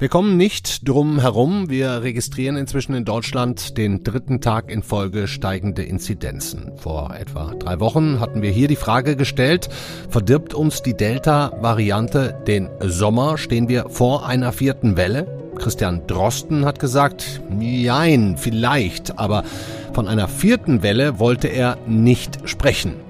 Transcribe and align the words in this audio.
Wir 0.00 0.08
kommen 0.08 0.38
nicht 0.38 0.88
drum 0.88 1.20
herum. 1.20 1.68
Wir 1.68 2.02
registrieren 2.02 2.56
inzwischen 2.56 2.94
in 2.94 3.04
Deutschland 3.04 3.76
den 3.76 4.02
dritten 4.02 4.40
Tag 4.40 4.70
in 4.70 4.82
Folge 4.82 5.28
steigende 5.28 5.82
Inzidenzen. 5.82 6.72
Vor 6.76 7.14
etwa 7.14 7.52
drei 7.58 7.80
Wochen 7.80 8.18
hatten 8.18 8.40
wir 8.40 8.50
hier 8.50 8.66
die 8.66 8.76
Frage 8.76 9.14
gestellt, 9.14 9.68
verdirbt 10.08 10.54
uns 10.54 10.80
die 10.80 10.96
Delta-Variante 10.96 12.42
den 12.46 12.70
Sommer? 12.80 13.36
Stehen 13.36 13.68
wir 13.68 13.90
vor 13.90 14.26
einer 14.26 14.52
vierten 14.52 14.96
Welle? 14.96 15.52
Christian 15.56 16.06
Drosten 16.06 16.64
hat 16.64 16.80
gesagt, 16.80 17.42
nein, 17.50 18.36
vielleicht, 18.38 19.18
aber 19.18 19.44
von 19.92 20.08
einer 20.08 20.28
vierten 20.28 20.82
Welle 20.82 21.18
wollte 21.18 21.48
er 21.48 21.76
nicht 21.86 22.48
sprechen. 22.48 23.09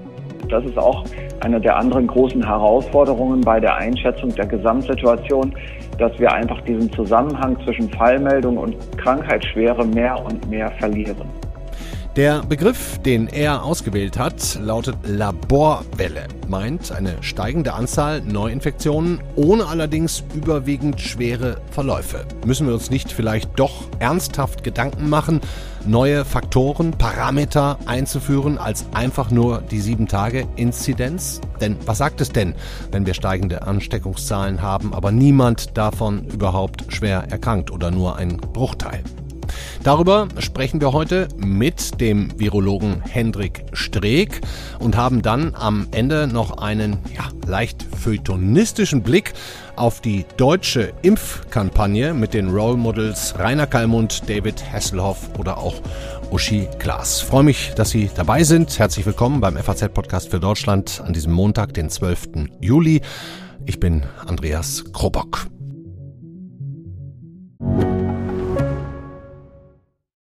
Das 0.51 0.63
ist 0.65 0.77
auch 0.77 1.03
eine 1.39 1.59
der 1.59 1.77
anderen 1.77 2.05
großen 2.05 2.45
Herausforderungen 2.45 3.41
bei 3.41 3.59
der 3.59 3.75
Einschätzung 3.77 4.35
der 4.35 4.45
Gesamtsituation 4.45 5.55
dass 6.01 6.17
wir 6.19 6.31
einfach 6.31 6.59
diesen 6.61 6.91
Zusammenhang 6.93 7.55
zwischen 7.63 7.87
Fallmeldung 7.91 8.57
und 8.57 8.75
Krankheitsschwere 8.97 9.85
mehr 9.85 10.19
und 10.25 10.49
mehr 10.49 10.71
verlieren. 10.79 11.29
Der 12.17 12.43
Begriff, 12.43 12.97
den 12.97 13.27
er 13.27 13.63
ausgewählt 13.63 14.19
hat, 14.19 14.59
lautet 14.61 14.97
Laborwelle, 15.05 16.27
meint 16.49 16.91
eine 16.91 17.15
steigende 17.23 17.71
Anzahl 17.71 18.19
Neuinfektionen, 18.19 19.21
ohne 19.37 19.67
allerdings 19.67 20.21
überwiegend 20.35 20.99
schwere 20.99 21.61
Verläufe. 21.71 22.25
Müssen 22.45 22.67
wir 22.67 22.73
uns 22.73 22.89
nicht 22.89 23.13
vielleicht 23.13 23.57
doch 23.57 23.85
ernsthaft 23.99 24.65
Gedanken 24.65 25.07
machen, 25.07 25.39
neue 25.87 26.25
Faktoren, 26.25 26.91
Parameter 26.91 27.79
einzuführen 27.85 28.57
als 28.57 28.87
einfach 28.93 29.31
nur 29.31 29.61
die 29.61 29.81
7-Tage-Inzidenz? 29.81 31.39
Denn 31.61 31.77
was 31.85 31.99
sagt 31.99 32.19
es 32.19 32.33
denn, 32.33 32.55
wenn 32.91 33.05
wir 33.05 33.13
steigende 33.13 33.61
Ansteckungszahlen 33.61 34.61
haben, 34.61 34.93
aber 34.93 35.13
niemand 35.13 35.77
davon 35.77 36.25
überhaupt 36.25 36.93
schwer 36.93 37.31
erkrankt 37.31 37.71
oder 37.71 37.89
nur 37.89 38.17
ein 38.17 38.35
Bruchteil? 38.35 39.01
Darüber 39.83 40.27
sprechen 40.37 40.79
wir 40.79 40.93
heute 40.93 41.27
mit 41.37 41.99
dem 41.99 42.39
Virologen 42.39 43.01
Hendrik 43.01 43.65
Streeck 43.73 44.41
und 44.77 44.95
haben 44.95 45.23
dann 45.23 45.55
am 45.55 45.87
Ende 45.89 46.27
noch 46.27 46.59
einen 46.59 46.99
ja, 47.15 47.29
leicht 47.47 47.83
feuilletonistischen 47.99 49.01
Blick 49.01 49.33
auf 49.75 49.99
die 49.99 50.25
deutsche 50.37 50.93
Impfkampagne 51.01 52.13
mit 52.13 52.35
den 52.35 52.49
Role 52.49 52.77
Models 52.77 53.33
Rainer 53.39 53.65
Kallmund, 53.65 54.29
David 54.29 54.63
Hasselhoff 54.71 55.29
oder 55.39 55.57
auch 55.57 55.81
Uschi 56.29 56.67
Glas. 56.77 57.19
freue 57.19 57.43
mich, 57.43 57.73
dass 57.75 57.89
Sie 57.89 58.11
dabei 58.13 58.43
sind. 58.43 58.77
Herzlich 58.77 59.07
willkommen 59.07 59.41
beim 59.41 59.57
FAZ-Podcast 59.57 60.29
für 60.29 60.39
Deutschland 60.39 61.01
an 61.03 61.13
diesem 61.13 61.33
Montag, 61.33 61.73
den 61.73 61.89
12. 61.89 62.49
Juli. 62.59 63.01
Ich 63.65 63.79
bin 63.79 64.03
Andreas 64.27 64.83
Krobock. 64.93 65.47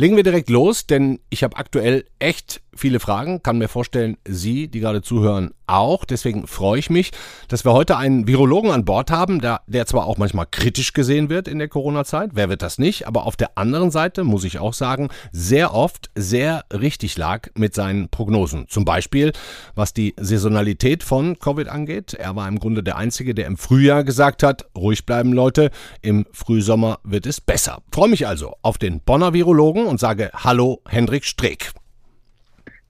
Legen 0.00 0.14
wir 0.14 0.22
direkt 0.22 0.48
los, 0.48 0.86
denn 0.86 1.18
ich 1.28 1.42
habe 1.42 1.56
aktuell 1.56 2.04
echt 2.20 2.60
viele 2.78 3.00
Fragen, 3.00 3.42
kann 3.42 3.58
mir 3.58 3.68
vorstellen, 3.68 4.16
Sie, 4.26 4.68
die 4.68 4.80
gerade 4.80 5.02
zuhören, 5.02 5.52
auch. 5.68 6.04
Deswegen 6.04 6.46
freue 6.46 6.78
ich 6.78 6.90
mich, 6.90 7.12
dass 7.48 7.64
wir 7.64 7.72
heute 7.72 7.96
einen 7.96 8.26
Virologen 8.26 8.70
an 8.70 8.84
Bord 8.84 9.10
haben, 9.10 9.40
der, 9.40 9.60
der 9.66 9.86
zwar 9.86 10.06
auch 10.06 10.18
manchmal 10.18 10.46
kritisch 10.50 10.92
gesehen 10.92 11.28
wird 11.28 11.46
in 11.46 11.58
der 11.58 11.68
Corona-Zeit, 11.68 12.30
wer 12.32 12.48
wird 12.48 12.62
das 12.62 12.78
nicht, 12.78 13.06
aber 13.06 13.26
auf 13.26 13.36
der 13.36 13.56
anderen 13.56 13.90
Seite 13.90 14.24
muss 14.24 14.44
ich 14.44 14.58
auch 14.58 14.72
sagen, 14.72 15.08
sehr 15.30 15.74
oft 15.74 16.10
sehr 16.14 16.64
richtig 16.72 17.16
lag 17.16 17.48
mit 17.54 17.74
seinen 17.74 18.08
Prognosen. 18.08 18.66
Zum 18.68 18.84
Beispiel, 18.84 19.32
was 19.74 19.92
die 19.92 20.14
Saisonalität 20.18 21.02
von 21.02 21.38
Covid 21.38 21.68
angeht. 21.68 22.14
Er 22.14 22.34
war 22.36 22.48
im 22.48 22.58
Grunde 22.58 22.82
der 22.82 22.96
Einzige, 22.96 23.34
der 23.34 23.46
im 23.46 23.56
Frühjahr 23.56 24.04
gesagt 24.04 24.42
hat, 24.42 24.66
ruhig 24.76 25.06
bleiben 25.06 25.32
Leute, 25.32 25.70
im 26.02 26.26
Frühsommer 26.32 26.98
wird 27.04 27.26
es 27.26 27.40
besser. 27.40 27.82
Freue 27.92 28.08
mich 28.08 28.26
also 28.26 28.54
auf 28.62 28.78
den 28.78 29.00
Bonner 29.00 29.34
Virologen 29.34 29.86
und 29.86 30.00
sage 30.00 30.30
Hallo 30.34 30.80
Hendrik 30.88 31.24
Streeck. 31.24 31.72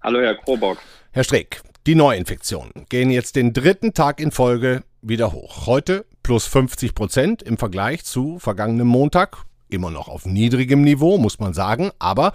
Hallo 0.00 0.20
Herr 0.20 0.36
Krobock. 0.36 0.78
Herr 1.10 1.24
Streeck, 1.24 1.60
die 1.86 1.96
Neuinfektionen 1.96 2.86
gehen 2.88 3.10
jetzt 3.10 3.34
den 3.34 3.52
dritten 3.52 3.94
Tag 3.94 4.20
in 4.20 4.30
Folge 4.30 4.84
wieder 5.02 5.32
hoch. 5.32 5.66
Heute 5.66 6.06
plus 6.22 6.46
50 6.46 6.94
Prozent 6.94 7.42
im 7.42 7.58
Vergleich 7.58 8.04
zu 8.04 8.38
vergangenem 8.38 8.86
Montag. 8.86 9.38
Immer 9.68 9.90
noch 9.90 10.06
auf 10.06 10.24
niedrigem 10.24 10.82
Niveau, 10.82 11.18
muss 11.18 11.40
man 11.40 11.52
sagen. 11.52 11.90
Aber 11.98 12.32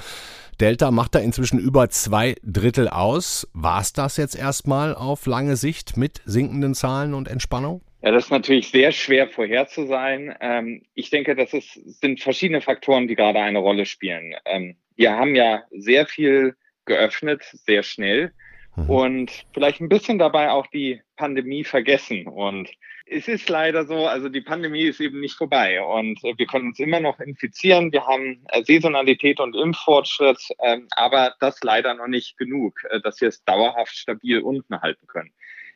Delta 0.59 0.91
macht 0.91 1.15
da 1.15 1.19
inzwischen 1.19 1.57
über 1.57 1.89
zwei 1.89 2.35
Drittel 2.43 2.89
aus. 2.89 3.47
War 3.53 3.79
es 3.79 3.93
das 3.93 4.17
jetzt 4.17 4.35
erstmal 4.35 4.93
auf 4.93 5.25
lange 5.25 5.55
Sicht 5.55 5.95
mit 5.95 6.21
sinkenden 6.25 6.75
Zahlen 6.75 7.13
und 7.13 7.29
Entspannung? 7.29 7.81
Ja, 8.01 8.11
das 8.11 8.25
ist 8.25 8.31
natürlich 8.31 8.71
sehr 8.71 8.91
schwer 8.91 9.29
vorherzusagen. 9.29 10.35
Ähm, 10.41 10.83
ich 10.95 11.09
denke, 11.09 11.33
das 11.35 11.53
ist, 11.53 11.79
sind 12.01 12.19
verschiedene 12.19 12.59
Faktoren, 12.59 13.07
die 13.07 13.15
gerade 13.15 13.39
eine 13.39 13.59
Rolle 13.59 13.85
spielen. 13.85 14.35
Ähm, 14.43 14.75
wir 14.97 15.13
haben 15.13 15.33
ja 15.33 15.63
sehr 15.71 16.05
viel 16.05 16.57
geöffnet, 16.85 17.43
sehr 17.65 17.83
schnell 17.83 18.31
mhm. 18.75 18.89
und 18.89 19.31
vielleicht 19.53 19.81
ein 19.81 19.89
bisschen 19.89 20.17
dabei 20.19 20.51
auch 20.51 20.67
die 20.67 21.01
Pandemie 21.15 21.63
vergessen. 21.63 22.27
Und 22.27 22.69
es 23.05 23.27
ist 23.27 23.49
leider 23.49 23.85
so, 23.85 24.07
also 24.07 24.29
die 24.29 24.41
Pandemie 24.41 24.83
ist 24.83 24.99
eben 24.99 25.19
nicht 25.19 25.35
vorbei 25.35 25.81
und 25.81 26.23
äh, 26.23 26.33
wir 26.37 26.45
können 26.47 26.67
uns 26.67 26.79
immer 26.79 26.99
noch 26.99 27.19
infizieren. 27.19 27.91
Wir 27.91 28.05
haben 28.05 28.45
äh, 28.49 28.63
Saisonalität 28.63 29.39
und 29.39 29.55
Impffortschritt, 29.55 30.39
ähm, 30.61 30.87
aber 30.91 31.35
das 31.39 31.61
leider 31.63 31.93
noch 31.93 32.07
nicht 32.07 32.37
genug, 32.37 32.79
äh, 32.89 33.01
dass 33.01 33.21
wir 33.21 33.29
es 33.29 33.43
dauerhaft 33.43 33.95
stabil 33.95 34.39
unten 34.39 34.81
halten 34.81 35.07
können. 35.07 35.31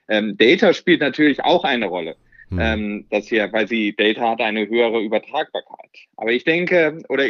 Ähm, 0.09 0.38
Data 0.38 0.73
spielt 0.73 1.01
natürlich 1.01 1.44
auch 1.44 1.63
eine 1.63 1.88
Rolle. 1.88 2.16
Mhm. 2.50 2.59
Ähm, 2.62 3.06
dass 3.09 3.30
wir, 3.30 3.52
weil 3.52 3.68
sie 3.68 3.94
Data 3.96 4.30
hat 4.30 4.41
eine 4.41 4.68
höhere 4.68 5.02
Übertragbarkeit. 5.02 5.90
Aber 6.16 6.31
ich 6.31 6.46
denke, 6.46 7.03
oder 7.09 7.25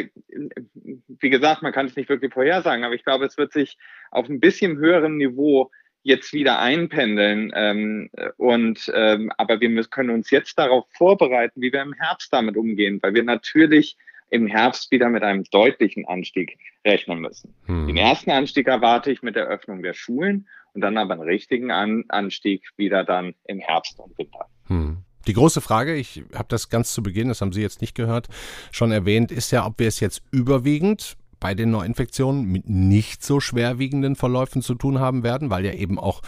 wie 1.20 1.30
gesagt, 1.30 1.62
man 1.62 1.72
kann 1.72 1.86
es 1.86 1.96
nicht 1.96 2.08
wirklich 2.08 2.32
vorhersagen, 2.32 2.84
aber 2.84 2.94
ich 2.94 3.04
glaube, 3.04 3.24
es 3.24 3.36
wird 3.36 3.52
sich 3.52 3.76
auf 4.12 4.28
ein 4.28 4.38
bisschen 4.38 4.78
höherem 4.78 5.16
Niveau 5.16 5.70
jetzt 6.02 6.32
wieder 6.32 6.60
einpendeln. 6.60 7.52
Ähm, 7.54 8.10
und 8.36 8.90
ähm, 8.94 9.32
aber 9.36 9.60
wir 9.60 9.68
müssen, 9.68 9.90
können 9.90 10.10
uns 10.10 10.30
jetzt 10.30 10.58
darauf 10.58 10.86
vorbereiten, 10.90 11.60
wie 11.60 11.72
wir 11.72 11.82
im 11.82 11.94
Herbst 11.94 12.32
damit 12.32 12.56
umgehen, 12.56 13.00
weil 13.02 13.14
wir 13.14 13.24
natürlich 13.24 13.96
im 14.30 14.46
Herbst 14.46 14.90
wieder 14.90 15.08
mit 15.08 15.22
einem 15.22 15.44
deutlichen 15.50 16.06
Anstieg 16.06 16.58
rechnen 16.84 17.20
müssen. 17.20 17.54
Hm. 17.66 17.86
Den 17.86 17.96
ersten 17.96 18.30
Anstieg 18.30 18.68
erwarte 18.68 19.10
ich 19.10 19.22
mit 19.22 19.36
der 19.36 19.46
Öffnung 19.46 19.82
der 19.82 19.94
Schulen 19.94 20.46
und 20.74 20.82
dann 20.82 20.98
aber 20.98 21.14
einen 21.14 21.22
richtigen 21.22 21.70
An 21.70 22.04
Anstieg 22.08 22.68
wieder 22.76 23.04
dann 23.04 23.34
im 23.44 23.58
Herbst 23.58 23.98
und 23.98 24.16
Winter. 24.18 24.46
Hm. 24.66 24.98
Die 25.28 25.34
große 25.34 25.60
Frage, 25.60 25.94
ich 25.94 26.22
habe 26.34 26.46
das 26.48 26.70
ganz 26.70 26.94
zu 26.94 27.02
Beginn, 27.02 27.28
das 27.28 27.42
haben 27.42 27.52
Sie 27.52 27.60
jetzt 27.60 27.82
nicht 27.82 27.94
gehört, 27.94 28.28
schon 28.72 28.90
erwähnt, 28.90 29.30
ist 29.30 29.50
ja, 29.50 29.66
ob 29.66 29.78
wir 29.78 29.86
es 29.86 30.00
jetzt 30.00 30.22
überwiegend 30.30 31.18
bei 31.38 31.54
den 31.54 31.70
Neuinfektionen 31.70 32.44
mit 32.46 32.68
nicht 32.68 33.22
so 33.22 33.38
schwerwiegenden 33.38 34.16
Verläufen 34.16 34.62
zu 34.62 34.74
tun 34.74 34.98
haben 34.98 35.22
werden, 35.22 35.50
weil 35.50 35.66
ja 35.66 35.72
eben 35.72 35.98
auch 35.98 36.22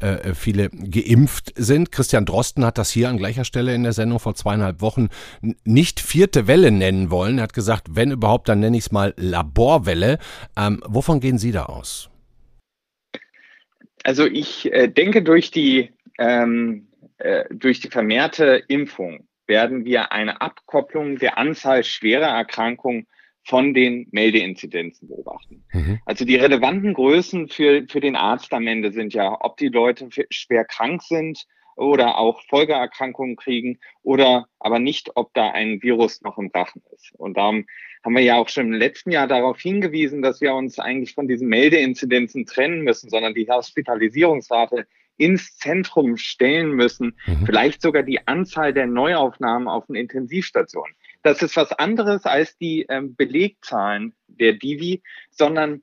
äh, 0.00 0.32
viele 0.34 0.70
geimpft 0.70 1.52
sind. 1.54 1.92
Christian 1.92 2.24
Drosten 2.24 2.64
hat 2.64 2.78
das 2.78 2.90
hier 2.90 3.10
an 3.10 3.18
gleicher 3.18 3.44
Stelle 3.44 3.74
in 3.74 3.82
der 3.82 3.92
Sendung 3.92 4.18
vor 4.20 4.34
zweieinhalb 4.34 4.80
Wochen 4.80 5.08
nicht 5.64 6.00
vierte 6.00 6.46
Welle 6.46 6.70
nennen 6.70 7.10
wollen. 7.10 7.38
Er 7.38 7.44
hat 7.44 7.52
gesagt, 7.52 7.88
wenn 7.90 8.10
überhaupt, 8.10 8.48
dann 8.48 8.60
nenne 8.60 8.78
ich 8.78 8.84
es 8.84 8.90
mal 8.90 9.12
Laborwelle. 9.18 10.18
Ähm, 10.56 10.82
wovon 10.86 11.20
gehen 11.20 11.38
Sie 11.38 11.52
da 11.52 11.66
aus? 11.66 12.08
Also 14.02 14.24
ich 14.24 14.72
äh, 14.72 14.88
denke, 14.88 15.22
durch 15.22 15.50
die 15.50 15.90
ähm, 16.18 16.86
äh, 17.18 17.44
durch 17.50 17.80
die 17.80 17.90
vermehrte 17.90 18.62
Impfung 18.68 19.28
werden 19.46 19.84
wir 19.84 20.12
eine 20.12 20.40
Abkopplung 20.40 21.18
der 21.18 21.38
Anzahl 21.38 21.84
schwerer 21.84 22.28
Erkrankungen 22.28 23.06
von 23.44 23.74
den 23.74 24.08
Meldeinzidenzen 24.10 25.08
beobachten. 25.08 25.64
Mhm. 25.72 26.00
Also 26.04 26.24
die 26.24 26.34
relevanten 26.34 26.94
Größen 26.94 27.48
für, 27.48 27.86
für 27.88 28.00
den 28.00 28.16
Arzt 28.16 28.52
am 28.52 28.66
Ende 28.66 28.90
sind 28.90 29.14
ja, 29.14 29.36
ob 29.40 29.56
die 29.56 29.68
Leute 29.68 30.08
schwer 30.30 30.64
krank 30.64 31.02
sind, 31.02 31.46
oder 31.76 32.18
auch 32.18 32.42
Folgeerkrankungen 32.48 33.36
kriegen 33.36 33.78
oder 34.02 34.48
aber 34.58 34.78
nicht, 34.78 35.10
ob 35.14 35.32
da 35.34 35.50
ein 35.50 35.82
Virus 35.82 36.22
noch 36.22 36.38
im 36.38 36.50
Rachen 36.52 36.82
ist. 36.92 37.12
Und 37.16 37.36
darum 37.36 37.66
haben 38.02 38.14
wir 38.14 38.22
ja 38.22 38.36
auch 38.36 38.48
schon 38.48 38.66
im 38.66 38.72
letzten 38.72 39.10
Jahr 39.10 39.26
darauf 39.26 39.60
hingewiesen, 39.60 40.22
dass 40.22 40.40
wir 40.40 40.54
uns 40.54 40.78
eigentlich 40.78 41.14
von 41.14 41.28
diesen 41.28 41.48
Meldeinzidenzen 41.48 42.46
trennen 42.46 42.82
müssen, 42.82 43.10
sondern 43.10 43.34
die 43.34 43.48
Hospitalisierungsrate 43.48 44.86
ins 45.16 45.56
Zentrum 45.56 46.16
stellen 46.16 46.72
müssen, 46.72 47.16
mhm. 47.26 47.46
vielleicht 47.46 47.82
sogar 47.82 48.02
die 48.02 48.26
Anzahl 48.26 48.72
der 48.72 48.86
Neuaufnahmen 48.86 49.68
auf 49.68 49.86
den 49.86 49.96
Intensivstationen. 49.96 50.94
Das 51.22 51.42
ist 51.42 51.56
was 51.56 51.72
anderes 51.72 52.24
als 52.24 52.56
die 52.58 52.86
ähm, 52.88 53.16
Belegzahlen 53.16 54.14
der 54.28 54.52
Divi, 54.52 55.02
sondern 55.30 55.82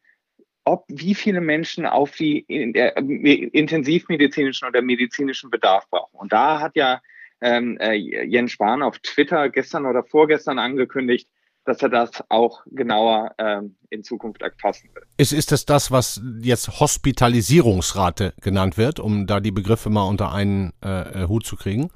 ob 0.65 0.85
wie 0.88 1.15
viele 1.15 1.41
Menschen 1.41 1.85
auf 1.85 2.15
die 2.15 2.39
in 2.39 2.74
der, 2.74 2.97
äh, 2.97 3.01
intensivmedizinischen 3.01 4.68
oder 4.68 4.81
medizinischen 4.81 5.50
Bedarf 5.50 5.89
brauchen. 5.89 6.15
Und 6.18 6.31
da 6.31 6.62
hat 6.62 6.75
ja 6.75 7.01
ähm, 7.41 7.77
äh, 7.79 7.94
Jens 7.94 8.53
Spahn 8.53 8.81
auf 8.81 9.00
Twitter 9.00 9.50
gestern 9.50 9.86
oder 9.86 10.03
vorgestern 10.03 10.59
angekündigt, 10.59 11.27
dass 11.65 11.81
er 11.81 11.89
das 11.89 12.24
auch 12.30 12.63
genauer 12.71 13.33
ähm, 13.38 13.75
in 13.89 14.04
Zukunft 14.04 14.42
erfassen 14.42 14.89
will. 14.94 15.04
Ist, 15.18 15.33
ist 15.33 15.51
das 15.51 15.65
das, 15.65 15.92
was 15.92 16.21
jetzt 16.39 16.80
Hospitalisierungsrate 16.80 18.33
genannt 18.42 18.77
wird, 18.77 19.00
um 19.00 19.27
da 19.27 19.39
die 19.39 19.51
Begriffe 19.51 19.89
mal 19.89 20.07
unter 20.07 20.33
einen 20.33 20.74
äh, 20.81 21.27
Hut 21.27 21.45
zu 21.45 21.56
kriegen? 21.56 21.89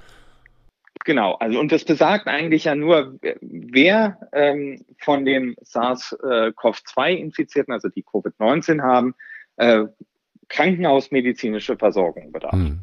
Genau, 1.06 1.36
also 1.36 1.60
und 1.60 1.72
das 1.72 1.86
besagt 1.86 2.28
eigentlich 2.28 2.64
ja 2.66 2.75
nur, 2.75 3.18
wer 3.42 4.18
ähm, 4.34 4.84
von 5.00 5.25
den 5.25 5.56
SARS-CoV-2-Infizierten, 5.62 7.72
also 7.72 7.88
die 7.90 8.04
Covid-19 8.04 8.81
haben, 8.81 9.14
äh, 9.58 9.86
krankenhausmedizinische 10.50 11.78
Versorgung 11.78 12.31
bedarf. 12.31 12.54
Hm. 12.54 12.80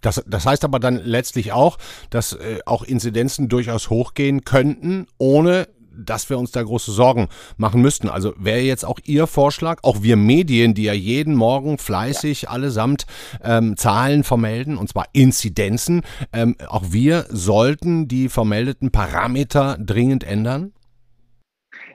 Das, 0.00 0.24
das 0.26 0.46
heißt 0.46 0.64
aber 0.64 0.80
dann 0.80 0.96
letztlich 0.96 1.52
auch, 1.52 1.76
dass 2.10 2.32
äh, 2.32 2.58
auch 2.66 2.82
Inzidenzen 2.82 3.48
durchaus 3.48 3.90
hochgehen 3.90 4.44
könnten, 4.44 5.06
ohne 5.18 5.68
dass 5.96 6.30
wir 6.30 6.38
uns 6.38 6.50
da 6.52 6.62
große 6.62 6.92
Sorgen 6.92 7.28
machen 7.56 7.82
müssten. 7.82 8.08
Also 8.08 8.34
wäre 8.36 8.60
jetzt 8.60 8.84
auch 8.84 8.98
Ihr 9.04 9.26
Vorschlag, 9.26 9.80
auch 9.82 10.02
wir 10.02 10.16
Medien, 10.16 10.74
die 10.74 10.84
ja 10.84 10.92
jeden 10.92 11.34
Morgen 11.34 11.78
fleißig 11.78 12.42
ja. 12.42 12.50
allesamt 12.50 13.06
ähm, 13.42 13.76
Zahlen 13.76 14.24
vermelden, 14.24 14.76
und 14.76 14.88
zwar 14.88 15.06
Inzidenzen, 15.12 16.02
ähm, 16.32 16.56
auch 16.68 16.84
wir 16.90 17.26
sollten 17.28 18.08
die 18.08 18.28
vermeldeten 18.28 18.90
Parameter 18.90 19.76
dringend 19.78 20.24
ändern? 20.24 20.72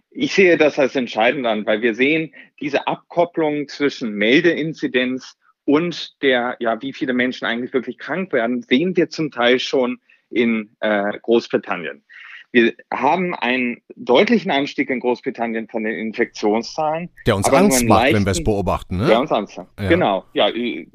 Ich 0.09 0.33
sehe 0.33 0.57
das 0.57 0.79
als 0.79 0.95
entscheidend 0.95 1.45
an, 1.45 1.65
weil 1.65 1.81
wir 1.81 1.93
sehen 1.93 2.33
diese 2.59 2.87
Abkopplung 2.87 3.67
zwischen 3.67 4.13
Meldeinzidenz 4.13 5.35
und 5.63 6.21
der, 6.23 6.55
ja, 6.59 6.81
wie 6.81 6.93
viele 6.93 7.13
Menschen 7.13 7.45
eigentlich 7.45 7.73
wirklich 7.73 7.97
krank 7.97 8.33
werden, 8.33 8.63
sehen 8.63 8.95
wir 8.95 9.09
zum 9.09 9.31
Teil 9.31 9.59
schon 9.59 9.99
in 10.29 10.75
äh, 10.79 11.11
Großbritannien. 11.21 12.03
Wir 12.51 12.73
haben 12.93 13.35
einen 13.35 13.81
deutlichen 13.95 14.51
Anstieg 14.51 14.89
in 14.89 14.99
Großbritannien 14.99 15.67
von 15.67 15.83
den 15.83 15.95
Infektionszahlen. 15.95 17.09
Der 17.25 17.35
uns 17.35 17.49
Angst 17.49 17.83
macht, 17.85 18.03
leichten, 18.03 18.17
wenn 18.19 18.25
wir 18.25 18.31
es 18.31 18.43
beobachten. 18.43 18.97
Ne? 18.97 19.07
Der 19.07 19.19
uns 19.19 19.31
Angst 19.31 19.57
macht. 19.57 19.67
Ja. 19.79 19.89
Genau. 19.89 20.25
Ja, 20.33 20.45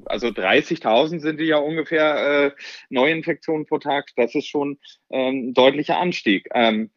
also 0.07 0.29
30.000 0.29 1.21
sind 1.21 1.41
ja 1.41 1.59
ungefähr 1.59 2.47
äh, 2.47 2.51
Neuinfektionen 2.89 3.67
pro 3.67 3.79
Tag. 3.79 4.11
Das 4.17 4.35
ist 4.35 4.49
schon 4.49 4.79
ähm, 5.11 5.49
ein 5.51 5.55
deutlicher 5.55 5.99
Anstieg. 5.99 6.49
Ähm, 6.55 6.91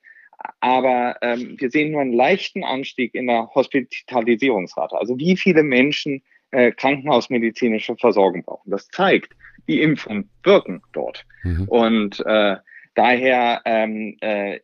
aber 0.62 1.18
ähm, 1.22 1.56
wir 1.60 1.70
sehen 1.70 1.92
nur 1.92 2.02
einen 2.02 2.14
leichten 2.14 2.64
Anstieg 2.64 3.14
in 3.14 3.28
der 3.28 3.50
Hospitalisierungsrate. 3.54 4.98
Also 4.98 5.18
wie 5.18 5.36
viele 5.38 5.64
Menschen 5.64 6.24
äh, 6.52 6.72
krankenhausmedizinische 6.72 7.96
Versorgung 7.98 8.44
brauchen. 8.44 8.72
Das 8.72 8.88
zeigt, 8.88 9.34
die 9.68 9.82
Impfungen 9.82 10.30
wirken 10.44 10.82
dort. 10.94 11.26
Mhm. 11.44 11.68
Und 11.68 12.26
äh, 12.26 12.58
Daher 12.96 13.62
ähm, 13.66 14.18
äh, 14.22 14.60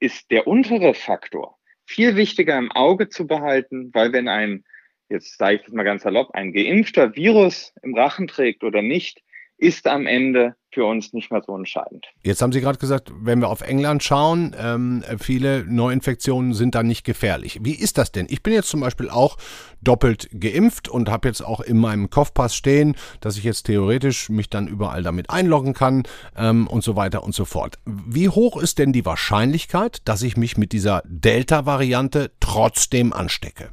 ist 0.00 0.30
der 0.30 0.46
untere 0.46 0.94
Faktor 0.94 1.58
viel 1.86 2.16
wichtiger 2.16 2.58
im 2.58 2.72
Auge 2.72 3.08
zu 3.08 3.26
behalten, 3.26 3.90
weil 3.92 4.12
wenn 4.12 4.28
ein, 4.28 4.64
jetzt 5.08 5.36
sage 5.38 5.56
ich 5.56 5.62
das 5.62 5.72
mal 5.72 5.84
ganz 5.84 6.02
salopp, 6.02 6.30
ein 6.32 6.52
geimpfter 6.52 7.14
Virus 7.14 7.74
im 7.82 7.94
Rachen 7.94 8.26
trägt 8.26 8.64
oder 8.64 8.82
nicht, 8.82 9.22
ist 9.56 9.86
am 9.86 10.06
Ende 10.06 10.56
für 10.72 10.84
uns 10.84 11.12
nicht 11.12 11.30
mehr 11.30 11.42
so 11.46 11.56
entscheidend. 11.56 12.06
Jetzt 12.22 12.42
haben 12.42 12.52
Sie 12.52 12.60
gerade 12.60 12.78
gesagt, 12.78 13.12
wenn 13.16 13.40
wir 13.40 13.48
auf 13.48 13.60
England 13.60 14.02
schauen, 14.02 14.54
ähm, 14.58 15.04
viele 15.18 15.64
Neuinfektionen 15.64 16.52
sind 16.52 16.74
da 16.74 16.82
nicht 16.82 17.04
gefährlich. 17.04 17.60
Wie 17.62 17.74
ist 17.74 17.96
das 17.96 18.10
denn? 18.10 18.26
Ich 18.28 18.42
bin 18.42 18.52
jetzt 18.52 18.68
zum 18.68 18.80
Beispiel 18.80 19.08
auch 19.08 19.36
doppelt 19.80 20.28
geimpft 20.32 20.88
und 20.88 21.08
habe 21.08 21.28
jetzt 21.28 21.42
auch 21.42 21.60
in 21.60 21.78
meinem 21.78 22.10
Kopfpass 22.10 22.56
stehen, 22.56 22.96
dass 23.20 23.38
ich 23.38 23.44
jetzt 23.44 23.64
theoretisch 23.64 24.28
mich 24.28 24.50
dann 24.50 24.66
überall 24.66 25.04
damit 25.04 25.30
einloggen 25.30 25.74
kann 25.74 26.02
ähm, 26.36 26.66
und 26.66 26.82
so 26.82 26.96
weiter 26.96 27.22
und 27.22 27.34
so 27.34 27.44
fort. 27.44 27.78
Wie 27.86 28.28
hoch 28.28 28.60
ist 28.60 28.80
denn 28.80 28.92
die 28.92 29.06
Wahrscheinlichkeit, 29.06 29.98
dass 30.06 30.22
ich 30.22 30.36
mich 30.36 30.56
mit 30.56 30.72
dieser 30.72 31.02
Delta-Variante 31.06 32.32
trotzdem 32.40 33.12
anstecke? 33.12 33.70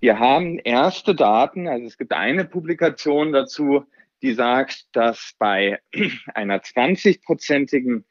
Wir 0.00 0.18
haben 0.18 0.58
erste 0.58 1.14
Daten, 1.14 1.68
also 1.68 1.84
es 1.84 1.98
gibt 1.98 2.14
eine 2.14 2.46
Publikation 2.46 3.32
dazu, 3.32 3.84
die 4.22 4.34
sagt, 4.34 4.86
dass 4.92 5.32
bei 5.38 5.80
einer 6.34 6.58
20-prozentigen 6.58 8.04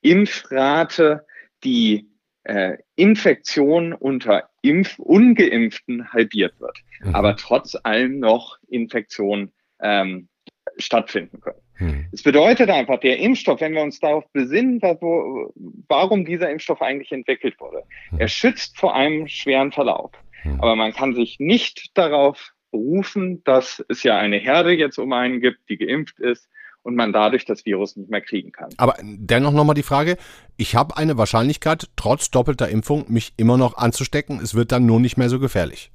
Impfrate 0.00 1.26
die 1.62 2.08
äh, 2.44 2.76
Infektion 2.94 3.92
unter 3.92 4.50
Impf 4.62 4.98
Ungeimpften 4.98 6.12
halbiert 6.12 6.60
wird, 6.60 6.78
mhm. 7.00 7.14
aber 7.14 7.36
trotz 7.36 7.76
allem 7.82 8.18
noch 8.18 8.58
Infektionen 8.68 9.52
ähm, 9.80 10.28
stattfinden 10.76 11.40
können. 11.40 11.60
Mhm. 11.78 12.06
Es 12.12 12.22
bedeutet 12.22 12.70
einfach, 12.70 13.00
der 13.00 13.18
Impfstoff, 13.18 13.60
wenn 13.60 13.74
wir 13.74 13.82
uns 13.82 13.98
darauf 13.98 14.24
besinnen, 14.32 14.80
wo, 14.82 15.52
warum 15.88 16.24
dieser 16.24 16.50
Impfstoff 16.50 16.82
eigentlich 16.82 17.12
entwickelt 17.12 17.58
wurde, 17.58 17.82
mhm. 18.10 18.20
er 18.20 18.28
schützt 18.28 18.78
vor 18.78 18.94
einem 18.94 19.26
schweren 19.26 19.72
Verlauf. 19.72 20.12
Mhm. 20.44 20.60
Aber 20.60 20.76
man 20.76 20.92
kann 20.92 21.14
sich 21.14 21.38
nicht 21.40 21.90
darauf 21.94 22.53
berufen, 22.74 23.42
dass 23.44 23.84
es 23.88 24.02
ja 24.02 24.18
eine 24.18 24.36
Herde 24.36 24.72
jetzt 24.72 24.98
um 24.98 25.12
einen 25.12 25.40
gibt, 25.40 25.68
die 25.68 25.76
geimpft 25.76 26.18
ist 26.18 26.48
und 26.82 26.96
man 26.96 27.12
dadurch 27.12 27.44
das 27.44 27.64
Virus 27.64 27.94
nicht 27.94 28.10
mehr 28.10 28.20
kriegen 28.20 28.50
kann. 28.50 28.70
Aber 28.78 28.96
dennoch 29.00 29.52
nochmal 29.52 29.76
die 29.76 29.84
Frage, 29.84 30.16
ich 30.56 30.74
habe 30.74 30.96
eine 30.96 31.16
Wahrscheinlichkeit, 31.16 31.88
trotz 31.94 32.32
doppelter 32.32 32.68
Impfung, 32.68 33.04
mich 33.08 33.32
immer 33.36 33.56
noch 33.56 33.76
anzustecken. 33.76 34.40
Es 34.40 34.56
wird 34.56 34.72
dann 34.72 34.86
nur 34.86 34.98
nicht 34.98 35.16
mehr 35.16 35.28
so 35.28 35.38
gefährlich. 35.38 35.92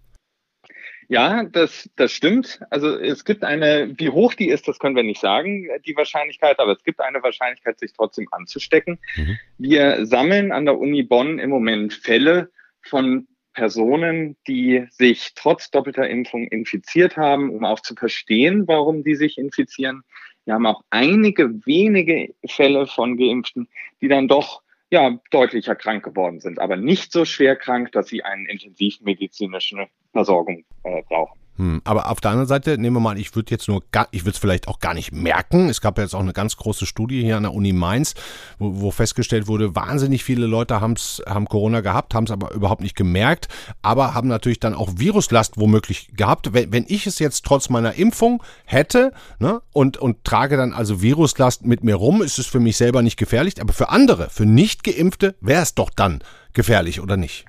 Ja, 1.10 1.44
das, 1.44 1.90
das 1.98 2.14
stimmt. 2.14 2.62
Also 2.70 2.98
es 2.98 3.26
gibt 3.26 3.44
eine, 3.44 3.94
wie 3.98 4.10
hoch 4.10 4.36
die 4.36 4.48
ist, 4.48 4.68
das 4.68 4.80
können 4.80 4.96
wir 4.96 5.04
nicht 5.04 5.20
sagen, 5.20 5.68
die 5.86 5.98
Wahrscheinlichkeit, 5.98 6.60
aber 6.60 6.74
es 6.74 6.84
gibt 6.84 7.02
eine 7.02 7.22
Wahrscheinlichkeit, 7.22 7.80
sich 7.80 7.92
trotzdem 7.94 8.28
anzustecken. 8.32 9.00
Mhm. 9.18 9.38
Wir 9.58 10.06
sammeln 10.06 10.54
an 10.54 10.66
der 10.66 10.78
Uni 10.78 11.04
Bonn 11.04 11.40
im 11.40 11.50
Moment 11.50 11.94
Fälle 11.94 12.52
von 12.84 13.28
Personen, 13.60 14.38
die 14.48 14.86
sich 14.90 15.34
trotz 15.36 15.70
doppelter 15.70 16.08
Impfung 16.08 16.48
infiziert 16.48 17.18
haben, 17.18 17.50
um 17.50 17.66
auch 17.66 17.82
zu 17.82 17.94
verstehen, 17.94 18.66
warum 18.70 19.04
die 19.04 19.16
sich 19.16 19.38
infizieren. 19.38 20.04
Wir 20.46 20.54
haben 20.54 20.66
auch 20.66 20.82
einige 20.92 21.50
wenige 21.66 22.34
Fälle 22.48 22.88
von 22.88 23.18
Geimpften, 23.18 23.68
die 24.00 24.08
dann 24.08 24.30
doch 24.30 24.62
ja, 24.92 25.20
deutlicher 25.30 25.76
krank 25.76 26.06
geworden 26.06 26.40
sind, 26.40 26.58
aber 26.58 26.78
nicht 26.78 27.12
so 27.12 27.26
schwer 27.26 27.58
krank, 27.58 27.92
dass 27.92 28.08
sie 28.08 28.24
eine 28.24 28.50
intensivmedizinische 28.50 29.88
Versorgung 30.14 30.64
äh, 30.84 31.04
brauchen. 31.04 31.38
Hm, 31.60 31.82
aber 31.84 32.10
auf 32.10 32.22
der 32.22 32.32
anderen 32.32 32.48
Seite, 32.48 32.78
nehmen 32.78 32.96
wir 32.96 33.02
mal, 33.02 33.20
ich 33.20 33.36
würde 33.36 33.52
jetzt 33.52 33.68
nur, 33.68 33.84
gar, 33.92 34.08
ich 34.12 34.22
würde 34.22 34.32
es 34.32 34.38
vielleicht 34.38 34.70
auch 34.70 34.80
gar 34.80 34.94
nicht 34.94 35.12
merken. 35.12 35.68
Es 35.68 35.82
gab 35.82 35.98
ja 35.98 36.06
jetzt 36.06 36.16
auch 36.16 36.22
eine 36.22 36.32
ganz 36.32 36.56
große 36.56 36.86
Studie 36.86 37.22
hier 37.22 37.36
an 37.36 37.44
der 37.44 37.54
Uni 37.54 37.74
Mainz, 37.74 38.16
wo, 38.60 38.80
wo 38.80 38.92
festgestellt 38.92 39.48
wurde, 39.48 39.76
wahnsinnig 39.76 40.24
viele 40.24 40.46
Leute 40.46 40.80
haben's, 40.80 41.22
haben 41.28 41.48
Corona 41.48 41.82
gehabt, 41.82 42.16
haben 42.16 42.24
es 42.24 42.32
aber 42.32 42.52
überhaupt 42.52 42.82
nicht 42.82 42.96
gemerkt, 42.96 43.50
aber 43.82 44.14
haben 44.14 44.30
natürlich 44.30 44.62
dann 44.62 44.74
auch 44.74 44.90
Viruslast 44.96 45.60
womöglich 45.60 46.14
gehabt. 46.16 46.54
Wenn, 46.54 46.72
wenn 46.72 46.86
ich 46.88 47.06
es 47.08 47.20
jetzt 47.20 47.44
trotz 47.44 47.68
meiner 47.68 47.96
Impfung 47.96 48.42
hätte 48.64 49.12
ne, 49.40 49.62
und, 49.74 49.98
und 49.98 50.24
trage 50.24 50.56
dann 50.56 50.72
also 50.72 51.02
Viruslast 51.02 51.66
mit 51.66 51.84
mir 51.84 51.96
rum, 51.96 52.22
ist 52.22 52.40
es 52.40 52.48
für 52.48 52.62
mich 52.62 52.78
selber 52.78 53.02
nicht 53.02 53.18
gefährlich, 53.18 53.60
aber 53.60 53.74
für 53.74 53.90
andere, 53.90 54.30
für 54.30 54.46
Nicht-Geimpfte 54.46 55.36
wäre 55.42 55.64
es 55.64 55.76
doch 55.76 55.90
dann 55.90 56.24
gefährlich, 56.54 57.02
oder 57.02 57.18
nicht? 57.18 57.44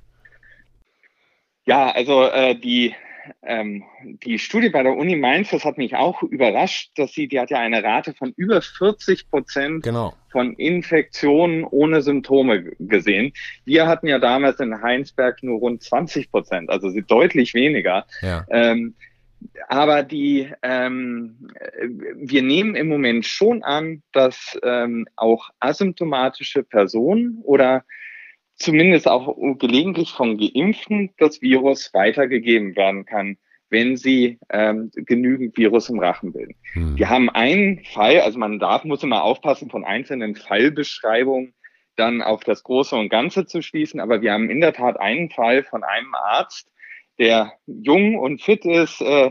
Ja, 1.64 1.92
also 1.92 2.24
äh, 2.24 2.58
die 2.58 2.92
ähm, 3.42 3.84
die 4.24 4.38
Studie 4.38 4.68
bei 4.68 4.82
der 4.82 4.96
Uni 4.96 5.16
Mainz, 5.16 5.50
das 5.50 5.64
hat 5.64 5.78
mich 5.78 5.96
auch 5.96 6.22
überrascht, 6.22 6.92
dass 6.96 7.12
sie, 7.12 7.28
die 7.28 7.40
hat 7.40 7.50
ja 7.50 7.58
eine 7.58 7.82
Rate 7.82 8.14
von 8.14 8.32
über 8.36 8.60
40 8.62 9.30
Prozent 9.30 9.82
genau. 9.82 10.14
von 10.30 10.54
Infektionen 10.54 11.64
ohne 11.64 12.02
Symptome 12.02 12.72
gesehen. 12.78 13.32
Wir 13.64 13.86
hatten 13.86 14.06
ja 14.06 14.18
damals 14.18 14.60
in 14.60 14.82
Heinsberg 14.82 15.42
nur 15.42 15.58
rund 15.58 15.82
20 15.82 16.30
Prozent, 16.30 16.70
also 16.70 16.90
deutlich 17.00 17.54
weniger. 17.54 18.06
Ja. 18.22 18.44
Ähm, 18.50 18.94
aber 19.68 20.02
die, 20.02 20.50
ähm, 20.62 21.48
wir 22.14 22.42
nehmen 22.42 22.74
im 22.74 22.88
Moment 22.88 23.24
schon 23.24 23.62
an, 23.62 24.02
dass 24.12 24.58
ähm, 24.62 25.06
auch 25.16 25.50
asymptomatische 25.60 26.62
Personen 26.62 27.40
oder 27.42 27.84
zumindest 28.60 29.08
auch 29.08 29.34
gelegentlich 29.58 30.10
von 30.10 30.38
Geimpften 30.38 31.10
das 31.18 31.42
Virus 31.42 31.92
weitergegeben 31.92 32.76
werden 32.76 33.06
kann, 33.06 33.38
wenn 33.70 33.96
sie 33.96 34.38
ähm, 34.50 34.90
genügend 34.94 35.56
Virus 35.56 35.88
im 35.88 35.98
Rachen 35.98 36.32
bilden. 36.32 36.54
Hm. 36.74 36.98
Wir 36.98 37.08
haben 37.08 37.30
einen 37.30 37.82
Fall, 37.84 38.20
also 38.20 38.38
man 38.38 38.58
darf, 38.58 38.84
muss 38.84 39.02
immer 39.02 39.24
aufpassen, 39.24 39.70
von 39.70 39.84
einzelnen 39.84 40.36
Fallbeschreibungen 40.36 41.54
dann 41.96 42.22
auf 42.22 42.44
das 42.44 42.62
Große 42.62 42.94
und 42.96 43.08
Ganze 43.08 43.46
zu 43.46 43.62
schließen, 43.62 43.98
aber 43.98 44.22
wir 44.22 44.32
haben 44.32 44.50
in 44.50 44.60
der 44.60 44.74
Tat 44.74 45.00
einen 45.00 45.30
Fall 45.30 45.64
von 45.64 45.82
einem 45.82 46.14
Arzt, 46.14 46.70
der 47.18 47.52
jung 47.66 48.18
und 48.18 48.42
fit 48.42 48.64
ist, 48.64 49.00
äh, 49.00 49.30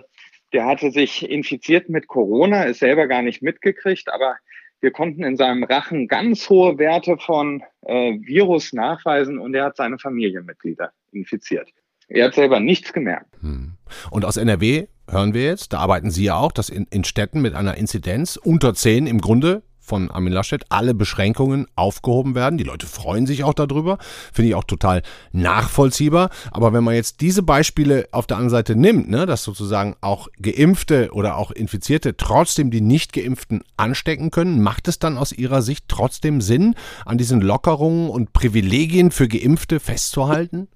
der 0.54 0.66
hatte 0.66 0.92
sich 0.92 1.30
infiziert 1.30 1.90
mit 1.90 2.08
Corona, 2.08 2.64
ist 2.64 2.80
selber 2.80 3.08
gar 3.08 3.22
nicht 3.22 3.44
mitgekriegt, 3.44 4.12
aber 4.12 4.38
wir 4.82 4.92
konnten 4.92 5.24
in 5.24 5.38
seinem 5.38 5.64
Rachen 5.64 6.08
ganz 6.08 6.50
hohe 6.50 6.78
Werte 6.78 7.18
von 7.18 7.64
äh, 7.86 8.18
Virus 8.22 8.74
nachweisen 8.74 9.40
und 9.40 9.54
er 9.54 9.66
hat 9.66 9.78
seine 9.78 10.00
Familienmitglieder 10.00 10.92
infiziert. 11.12 11.70
Er 12.08 12.26
hat 12.26 12.34
selber 12.34 12.60
nichts 12.60 12.92
gemerkt. 12.92 13.38
Hm. 13.42 13.74
Und 14.10 14.26
aus 14.26 14.38
NRW 14.38 14.88
hören 15.10 15.34
wir 15.34 15.44
jetzt, 15.44 15.74
da 15.74 15.80
arbeiten 15.80 16.10
Sie 16.12 16.26
ja 16.26 16.38
auch, 16.38 16.52
dass 16.52 16.70
in, 16.70 16.88
in 16.90 17.04
Städten 17.04 17.42
mit 17.42 17.54
einer 17.54 17.78
Inzidenz 17.78 18.36
unter 18.38 18.74
10 18.74 19.06
im 19.06 19.22
Grunde 19.22 19.64
von 19.90 20.10
Armin 20.12 20.32
Laschet 20.32 20.64
alle 20.70 20.94
Beschränkungen 20.94 21.68
aufgehoben 21.76 22.36
werden. 22.36 22.58
Die 22.58 22.64
Leute 22.64 22.86
freuen 22.86 23.26
sich 23.26 23.44
auch 23.44 23.54
darüber. 23.54 23.98
Finde 24.32 24.50
ich 24.50 24.56
auch 24.56 24.64
total 24.64 25.02
nachvollziehbar. 25.34 26.30
Aber 26.52 26.72
wenn 26.72 26.84
man 26.84 26.96
jetzt 26.96 27.20
diese 27.22 27.44
Beispiele 27.44 28.08
auf 28.12 28.28
der 28.28 28.38
anderen 28.38 28.52
Seite 28.52 28.76
nimmt, 28.76 29.10
ne, 29.10 29.26
dass 29.26 29.44
sozusagen 29.44 29.96
auch 30.02 30.28
Geimpfte 30.42 31.10
oder 31.12 31.36
auch 31.36 31.52
Infizierte 31.52 32.16
trotzdem 32.16 32.72
die 32.72 32.82
Nicht-Geimpften 32.82 33.64
anstecken 33.76 34.32
können, 34.32 34.62
macht 34.62 34.88
es 34.88 35.00
dann 35.00 35.18
aus 35.18 35.32
Ihrer 35.32 35.62
Sicht 35.62 35.86
trotzdem 35.88 36.40
Sinn, 36.40 36.76
an 37.06 37.18
diesen 37.18 37.42
Lockerungen 37.42 38.10
und 38.10 38.32
Privilegien 38.32 39.12
für 39.12 39.28
Geimpfte 39.28 39.80
festzuhalten? 39.80 40.68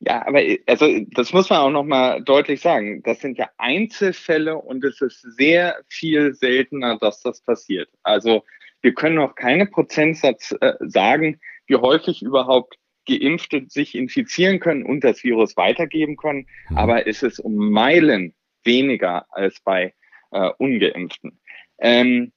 Ja, 0.00 0.24
aber 0.26 0.40
also 0.66 0.86
das 1.10 1.32
muss 1.32 1.50
man 1.50 1.58
auch 1.58 1.70
noch 1.70 1.84
mal 1.84 2.22
deutlich 2.22 2.60
sagen. 2.60 3.02
Das 3.02 3.20
sind 3.20 3.36
ja 3.36 3.48
Einzelfälle 3.58 4.56
und 4.56 4.84
es 4.84 5.00
ist 5.00 5.22
sehr 5.22 5.76
viel 5.88 6.34
seltener, 6.34 6.98
dass 6.98 7.20
das 7.22 7.40
passiert. 7.40 7.88
Also 8.04 8.44
wir 8.80 8.94
können 8.94 9.16
noch 9.16 9.34
keine 9.34 9.66
Prozentsatz 9.66 10.54
äh, 10.60 10.74
sagen, 10.80 11.40
wie 11.66 11.76
häufig 11.76 12.22
überhaupt 12.22 12.76
Geimpfte 13.08 13.64
sich 13.68 13.94
infizieren 13.94 14.60
können 14.60 14.84
und 14.84 15.02
das 15.02 15.24
Virus 15.24 15.56
weitergeben 15.56 16.16
können. 16.16 16.46
Mhm. 16.68 16.78
Aber 16.78 17.06
es 17.08 17.22
ist 17.22 17.40
um 17.40 17.56
Meilen 17.56 18.34
weniger 18.64 19.26
als 19.30 19.60
bei 19.60 19.94
äh, 20.30 20.50
Ungeimpften. 20.58 21.40
Ähm, 21.80 22.32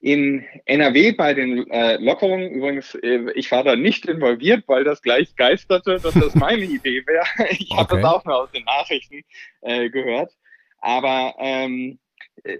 in 0.00 0.44
NRW 0.64 1.12
bei 1.12 1.34
den 1.34 1.70
äh, 1.70 1.96
Lockerungen, 1.96 2.50
übrigens, 2.50 2.94
äh, 2.96 3.30
ich 3.34 3.50
war 3.50 3.64
da 3.64 3.76
nicht 3.76 4.06
involviert, 4.06 4.64
weil 4.66 4.84
das 4.84 5.02
gleich 5.02 5.34
geisterte, 5.36 5.98
dass 6.00 6.14
das 6.14 6.34
meine 6.34 6.64
Idee 6.64 7.02
wäre. 7.06 7.24
Ich 7.50 7.70
okay. 7.70 7.80
habe 7.80 7.96
das 7.96 8.04
auch 8.04 8.24
nur 8.24 8.36
aus 8.36 8.50
den 8.52 8.64
Nachrichten 8.64 9.22
äh, 9.62 9.90
gehört. 9.90 10.32
Aber 10.80 11.34
ähm, 11.38 11.98
äh, 12.44 12.58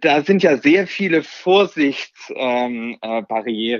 da 0.00 0.22
sind 0.22 0.42
ja 0.42 0.56
sehr 0.56 0.86
viele 0.86 1.22
Vorsichtsbarrieren 1.22 2.98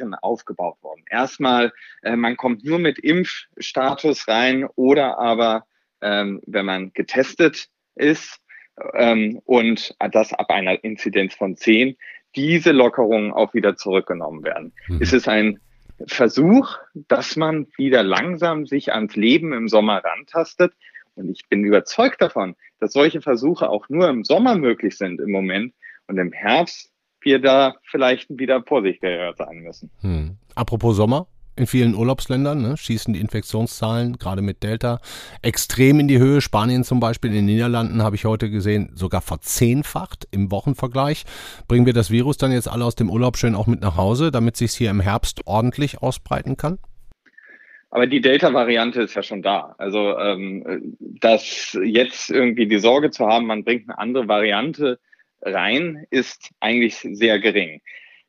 ähm, 0.03 0.15
äh, 0.15 0.17
aufgebaut 0.23 0.77
worden. 0.83 1.05
Erstmal, 1.11 1.73
äh, 2.03 2.17
man 2.17 2.37
kommt 2.37 2.65
nur 2.65 2.79
mit 2.79 2.99
Impfstatus 2.99 4.29
rein 4.29 4.67
oder 4.77 5.19
aber, 5.19 5.65
ähm, 6.03 6.41
wenn 6.47 6.67
man 6.67 6.93
getestet 6.95 7.69
ist 7.95 8.41
ähm, 8.95 9.41
und 9.45 9.95
das 10.13 10.33
ab 10.33 10.51
einer 10.51 10.83
Inzidenz 10.85 11.35
von 11.35 11.57
10, 11.57 11.97
diese 12.37 12.73
Lockerungen 12.73 13.33
auch 13.33 13.55
wieder 13.55 13.77
zurückgenommen 13.77 14.45
werden. 14.45 14.73
Mhm. 14.89 14.99
Es 15.01 15.13
ist 15.13 15.29
ein 15.29 15.61
Versuch, 16.07 16.79
dass 16.95 17.37
man 17.37 17.67
wieder 17.77 18.03
langsam 18.03 18.67
sich 18.67 18.93
ans 18.93 19.17
Leben 19.17 19.53
im 19.53 19.69
Sommer 19.69 20.03
rantastet. 20.03 20.73
Und 21.15 21.31
ich 21.31 21.49
bin 21.49 21.65
überzeugt 21.65 22.23
davon, 22.23 22.57
dass 22.79 22.93
solche 22.93 23.21
Versuche 23.21 23.69
auch 23.69 23.89
nur 23.89 24.09
im 24.09 24.25
Sommer 24.25 24.57
möglich 24.57 24.97
sind 24.97 25.21
im 25.21 25.31
Moment 25.31 25.75
und 26.07 26.19
im 26.19 26.33
Herbst 26.33 26.91
wir 27.21 27.39
da 27.39 27.75
vielleicht 27.83 28.29
wieder 28.31 28.63
vorsichtiger 28.63 29.35
sein 29.37 29.59
müssen. 29.59 29.91
Hm. 30.01 30.39
Apropos 30.55 30.97
Sommer, 30.97 31.27
in 31.57 31.67
vielen 31.67 31.95
Urlaubsländern 31.95 32.63
ne, 32.63 32.77
schießen 32.77 33.13
die 33.15 33.21
Infektionszahlen 33.21 34.19
gerade 34.19 34.43
mit 34.43 34.63
Delta 34.63 35.01
extrem 35.43 36.01
in 36.01 36.09
die 36.09 36.19
Höhe. 36.19 36.41
Spanien 36.41 36.85
zum 36.85 37.01
Beispiel, 37.01 37.31
in 37.31 37.37
den 37.37 37.45
Niederlanden 37.47 38.03
habe 38.03 38.17
ich 38.17 38.25
heute 38.25 38.51
gesehen, 38.51 38.91
sogar 38.95 39.21
verzehnfacht 39.21 40.27
im 40.31 40.51
Wochenvergleich. 40.51 41.25
Bringen 41.69 41.87
wir 41.87 41.93
das 41.93 42.11
Virus 42.11 42.39
dann 42.39 42.53
jetzt 42.53 42.69
alle 42.69 42.85
aus 42.85 42.95
dem 42.95 43.11
Urlaub 43.11 43.37
schön 43.37 43.55
auch 43.55 43.67
mit 43.67 43.81
nach 43.81 43.97
Hause, 43.97 44.31
damit 44.31 44.57
sich 44.57 44.73
hier 44.73 44.91
im 44.91 45.01
Herbst 45.01 45.47
ordentlich 45.47 46.03
ausbreiten 46.03 46.57
kann? 46.57 46.79
Aber 47.91 48.07
die 48.07 48.21
Delta-Variante 48.21 49.03
ist 49.03 49.15
ja 49.15 49.23
schon 49.23 49.43
da. 49.43 49.75
Also 49.79 50.17
ähm, 50.19 50.97
das 50.99 51.77
jetzt 51.83 52.31
irgendwie 52.31 52.69
die 52.69 52.79
Sorge 52.79 53.11
zu 53.11 53.27
haben, 53.27 53.47
man 53.47 53.65
bringt 53.65 53.89
eine 53.89 53.99
andere 53.99 54.29
Variante 54.29 55.01
rein, 55.43 56.07
ist 56.11 56.51
eigentlich 56.61 56.97
sehr 56.97 57.41
gering. 57.41 57.81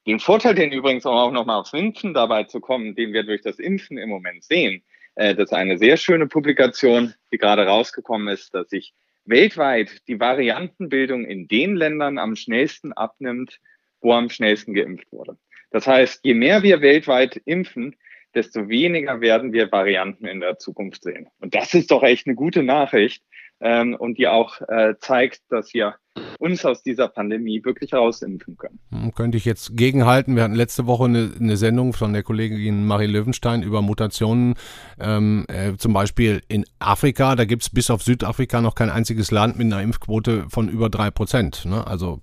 Den 0.08 0.20
Vorteil, 0.20 0.56
den 0.56 0.72
übrigens 0.72 1.06
auch 1.06 1.32
nochmal 1.32 1.60
aufs 1.60 1.74
Impfen 1.74 2.14
dabei 2.14 2.44
zu 2.46 2.60
kommen, 2.60 2.96
den 2.96 3.14
wir 3.14 3.24
durch 3.24 3.42
das 3.42 3.60
Impfen 3.60 3.98
im 3.98 4.10
Moment 4.10 4.44
sehen, 4.44 4.84
äh, 5.16 5.36
das 5.36 5.52
ist 5.52 5.54
eine 5.54 5.78
sehr 5.78 5.98
schöne 5.98 6.28
Publikation, 6.28 7.14
die 7.32 7.38
gerade 7.38 7.66
rausgekommen 7.66 8.28
ist, 8.28 8.54
dass 8.56 8.70
sich 8.70 8.94
weltweit 9.26 10.08
die 10.08 10.20
Variantenbildung 10.20 11.26
in 11.26 11.48
den 11.48 11.76
Ländern 11.76 12.18
am 12.18 12.36
schnellsten 12.36 12.94
abnimmt, 12.94 13.60
wo 14.02 14.14
am 14.14 14.30
schnellsten 14.30 14.74
geimpft 14.74 15.12
wurde. 15.12 15.38
Das 15.70 15.86
heißt, 15.86 16.22
je 16.24 16.34
mehr 16.34 16.64
wir 16.64 16.82
weltweit 16.82 17.38
impfen, 17.46 17.96
desto 18.34 18.70
weniger 18.70 19.22
werden 19.22 19.54
wir 19.54 19.72
Varianten 19.72 20.26
in 20.26 20.40
der 20.40 20.58
Zukunft 20.58 21.04
sehen. 21.04 21.28
Und 21.40 21.54
das 21.54 21.74
ist 21.74 21.92
doch 21.92 22.04
echt 22.04 22.28
eine 22.28 22.36
gute 22.36 22.64
Nachricht 22.64 23.24
ähm, 23.62 23.96
und 23.96 24.18
die 24.18 24.28
auch 24.28 24.60
äh, 24.68 24.96
zeigt, 25.00 25.42
dass 25.50 25.74
wir 25.74 25.96
uns 26.40 26.66
aus 26.66 26.84
dieser 26.84 27.08
Pandemie 27.08 27.64
wirklich 27.64 27.94
rausimpfen 27.94 28.58
können. 28.58 28.80
Hm, 28.90 29.14
könnte 29.14 29.38
ich 29.38 29.46
jetzt 29.46 29.78
gegenhalten. 29.78 30.36
Wir 30.36 30.44
hatten 30.44 30.56
letzte 30.56 30.88
Woche 30.88 31.06
eine, 31.06 31.32
eine 31.40 31.56
Sendung 31.56 31.94
von 31.94 32.14
der 32.14 32.24
Kollegin 32.24 32.86
Marie 32.86 33.06
Löwenstein 33.06 33.64
über 33.64 33.82
Mutationen, 33.82 34.56
ähm, 35.00 35.46
äh, 35.48 35.78
zum 35.78 35.94
Beispiel 35.94 36.42
in 36.48 36.66
Afrika. 36.80 37.36
Da 37.36 37.46
gibt 37.46 37.62
es 37.62 37.70
bis 37.70 37.90
auf 37.90 38.02
Südafrika 38.02 38.60
noch 38.62 38.76
kein 38.76 38.90
einziges 38.90 39.32
Land 39.32 39.58
mit 39.58 39.68
einer 39.68 39.82
Impfquote 39.82 40.48
von 40.50 40.68
über 40.68 40.90
drei 40.90 41.12
Prozent. 41.12 41.66
Ne? 41.66 41.86
Also 41.86 42.22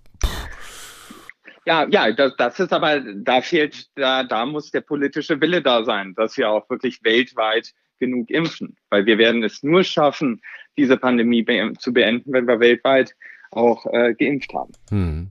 Ja, 1.64 1.86
ja, 1.88 2.12
das, 2.12 2.34
das 2.36 2.60
ist 2.60 2.72
aber, 2.72 3.00
da 3.00 3.40
fehlt, 3.40 3.86
da, 3.94 4.24
da 4.24 4.44
muss 4.44 4.70
der 4.70 4.80
politische 4.80 5.40
Wille 5.40 5.62
da 5.62 5.84
sein, 5.84 6.14
dass 6.14 6.36
wir 6.36 6.50
auch 6.50 6.68
wirklich 6.68 7.00
weltweit 7.04 7.72
genug 7.98 8.30
impfen. 8.30 8.76
Weil 8.90 9.06
wir 9.06 9.18
werden 9.18 9.42
es 9.42 9.62
nur 9.62 9.84
schaffen, 9.84 10.40
diese 10.78 10.96
Pandemie 10.96 11.42
be 11.42 11.72
zu 11.78 11.92
beenden, 11.92 12.32
wenn 12.32 12.46
wir 12.46 12.60
weltweit 12.60 13.14
auch 13.50 13.84
äh, 13.86 14.14
geimpft 14.14 14.52
haben. 14.54 14.72
Hm. 14.90 15.30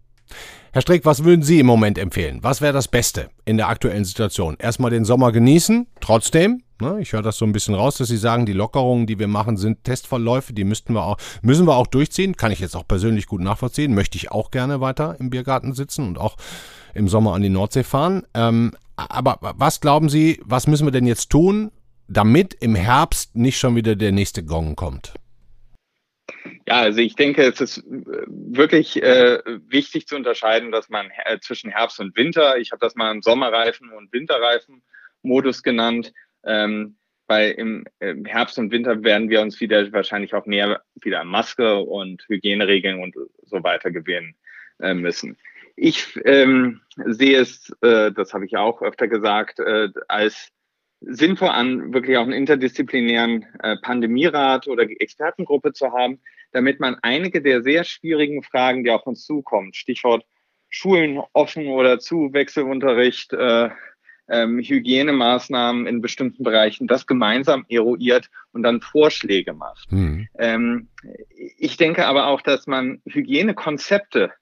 Herr 0.73 0.81
Strick, 0.81 1.05
was 1.05 1.23
würden 1.23 1.41
Sie 1.41 1.59
im 1.59 1.65
Moment 1.65 1.97
empfehlen? 1.97 2.39
Was 2.43 2.61
wäre 2.61 2.73
das 2.73 2.87
Beste 2.87 3.29
in 3.45 3.57
der 3.57 3.69
aktuellen 3.69 4.05
Situation? 4.05 4.57
Erstmal 4.59 4.91
den 4.91 5.05
Sommer 5.05 5.31
genießen, 5.31 5.87
trotzdem. 6.01 6.61
Ne, 6.79 6.99
ich 7.01 7.13
höre 7.13 7.23
das 7.23 7.37
so 7.37 7.45
ein 7.45 7.53
bisschen 7.53 7.73
raus, 7.73 7.97
dass 7.97 8.09
Sie 8.09 8.17
sagen, 8.17 8.45
die 8.45 8.53
Lockerungen, 8.53 9.07
die 9.07 9.17
wir 9.17 9.27
machen, 9.27 9.57
sind 9.57 9.83
Testverläufe, 9.83 10.53
die 10.53 10.65
müssten 10.65 10.93
wir 10.93 11.03
auch, 11.03 11.17
müssen 11.41 11.65
wir 11.65 11.75
auch 11.75 11.87
durchziehen. 11.87 12.35
Kann 12.35 12.51
ich 12.51 12.59
jetzt 12.59 12.75
auch 12.75 12.87
persönlich 12.87 13.25
gut 13.25 13.41
nachvollziehen. 13.41 13.95
Möchte 13.95 14.17
ich 14.17 14.29
auch 14.29 14.51
gerne 14.51 14.79
weiter 14.79 15.15
im 15.19 15.31
Biergarten 15.31 15.73
sitzen 15.73 16.07
und 16.07 16.19
auch 16.19 16.37
im 16.93 17.07
Sommer 17.07 17.33
an 17.33 17.41
die 17.41 17.49
Nordsee 17.49 17.83
fahren. 17.83 18.23
Ähm, 18.35 18.73
aber 18.95 19.39
was 19.57 19.81
glauben 19.81 20.09
Sie, 20.09 20.39
was 20.43 20.67
müssen 20.67 20.85
wir 20.85 20.91
denn 20.91 21.07
jetzt 21.07 21.31
tun, 21.31 21.71
damit 22.07 22.53
im 22.53 22.75
Herbst 22.75 23.35
nicht 23.35 23.57
schon 23.57 23.75
wieder 23.75 23.95
der 23.95 24.11
nächste 24.11 24.43
Gong 24.43 24.75
kommt? 24.75 25.13
Ja, 26.67 26.81
also 26.81 26.99
ich 26.99 27.15
denke, 27.15 27.43
es 27.43 27.61
ist 27.61 27.77
äh, 27.77 27.81
wirklich 28.27 29.01
äh, 29.01 29.39
wichtig 29.67 30.07
zu 30.07 30.15
unterscheiden, 30.15 30.71
dass 30.71 30.89
man 30.89 31.09
äh, 31.25 31.39
zwischen 31.39 31.69
Herbst 31.69 31.99
und 31.99 32.15
Winter, 32.17 32.57
ich 32.57 32.71
habe 32.71 32.79
das 32.79 32.95
mal 32.95 33.11
im 33.11 33.21
Sommerreifen 33.21 33.89
und 33.91 34.11
Winterreifen-Modus 34.11 35.63
genannt, 35.63 36.13
ähm, 36.43 36.97
weil 37.27 37.51
im, 37.51 37.85
im, 37.99 38.25
Herbst 38.25 38.57
und 38.57 38.71
Winter 38.71 39.03
werden 39.03 39.29
wir 39.29 39.41
uns 39.41 39.59
wieder 39.59 39.91
wahrscheinlich 39.91 40.33
auch 40.33 40.45
mehr 40.45 40.81
wieder 41.01 41.23
Maske 41.23 41.77
und 41.79 42.23
Hygieneregeln 42.27 43.01
und 43.01 43.15
so 43.43 43.63
weiter 43.63 43.91
gewähren 43.91 44.35
äh, 44.79 44.93
müssen. 44.93 45.37
Ich 45.75 46.19
ähm, 46.25 46.81
sehe 47.05 47.39
es, 47.39 47.71
äh, 47.81 48.11
das 48.11 48.33
habe 48.33 48.45
ich 48.45 48.57
auch 48.57 48.81
öfter 48.81 49.07
gesagt, 49.07 49.59
äh, 49.59 49.89
als 50.07 50.51
sinnvoll 51.01 51.49
an, 51.49 51.93
wirklich 51.93 52.17
auch 52.17 52.23
einen 52.23 52.33
interdisziplinären 52.33 53.45
äh, 53.61 53.77
Pandemierat 53.81 54.67
oder 54.67 54.83
Expertengruppe 54.83 55.73
zu 55.73 55.91
haben, 55.91 56.19
damit 56.51 56.79
man 56.79 56.97
einige 57.01 57.41
der 57.41 57.61
sehr 57.61 57.83
schwierigen 57.83 58.43
Fragen, 58.43 58.83
die 58.83 58.91
auf 58.91 59.05
uns 59.05 59.25
zukommen, 59.25 59.73
Stichwort 59.73 60.25
Schulen 60.69 61.19
offen 61.33 61.67
oder 61.67 61.99
zu, 61.99 62.33
Wechselunterricht, 62.33 63.33
äh, 63.33 63.69
ähm, 64.29 64.59
Hygienemaßnahmen 64.59 65.87
in 65.87 66.01
bestimmten 66.01 66.43
Bereichen, 66.43 66.87
das 66.87 67.07
gemeinsam 67.07 67.65
eruiert 67.69 68.29
und 68.51 68.63
dann 68.63 68.81
Vorschläge 68.81 69.53
macht. 69.53 69.89
Mhm. 69.91 70.27
Ähm, 70.37 70.89
ich 71.57 71.77
denke 71.77 72.05
aber 72.05 72.27
auch, 72.27 72.41
dass 72.41 72.67
man 72.67 73.01
Hygienekonzepte 73.05 74.33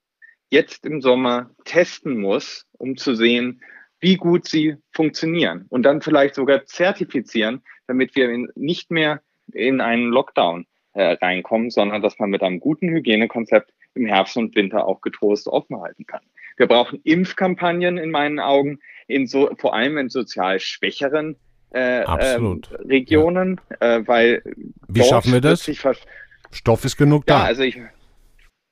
jetzt 0.50 0.86
im 0.86 1.02
Sommer 1.02 1.52
testen 1.66 2.20
muss, 2.20 2.66
um 2.74 2.98
zu 2.98 3.14
sehen, 3.14 3.62
wie 4.06 4.18
gut 4.18 4.48
sie 4.48 4.76
funktionieren 4.92 5.66
und 5.70 5.82
dann 5.82 6.00
vielleicht 6.00 6.36
sogar 6.36 6.68
zertifizieren, 6.68 7.64
damit 7.88 8.16
wir 8.16 8.30
nicht 8.54 8.92
mehr 8.92 9.20
in 9.52 9.82
einen 9.82 10.12
Lockdown 10.12 10.68
äh, 10.94 11.14
reinkommen, 11.14 11.72
sondern 11.72 12.04
dass 12.04 12.20
man 12.20 12.30
mit 12.30 12.44
einem 12.44 12.60
guten 12.60 12.88
Hygienekonzept 12.90 13.74
im 13.96 14.06
Herbst 14.06 14.38
und 14.38 14.56
Winter 14.56 14.86
auch 14.86 15.02
getrost 15.02 15.48
offen 15.48 15.82
halten 15.82 16.06
kann. 16.06 16.22
Wir 16.56 16.68
brauchen 16.68 17.02
Impfkampagnen 17.04 17.98
in 17.98 18.12
meinen 18.12 18.40
Augen, 18.40 18.78
in 19.08 19.26
so, 19.26 19.50
vor 19.58 19.74
allem 19.74 19.98
in 19.98 20.10
sozial 20.10 20.60
schwächeren 20.60 21.36
äh, 21.74 22.04
ähm, 22.04 22.62
Regionen, 22.88 23.60
ja. 23.82 23.96
äh, 23.96 24.08
weil 24.08 24.44
wie 24.88 25.02
schaffen 25.02 25.34
wir 25.34 25.42
das? 25.42 25.68
Stoff 26.52 26.86
ist 26.86 26.96
genug 26.96 27.26
da. 27.26 27.40
Ja, 27.40 27.46
also 27.46 27.64
ich, 27.64 27.82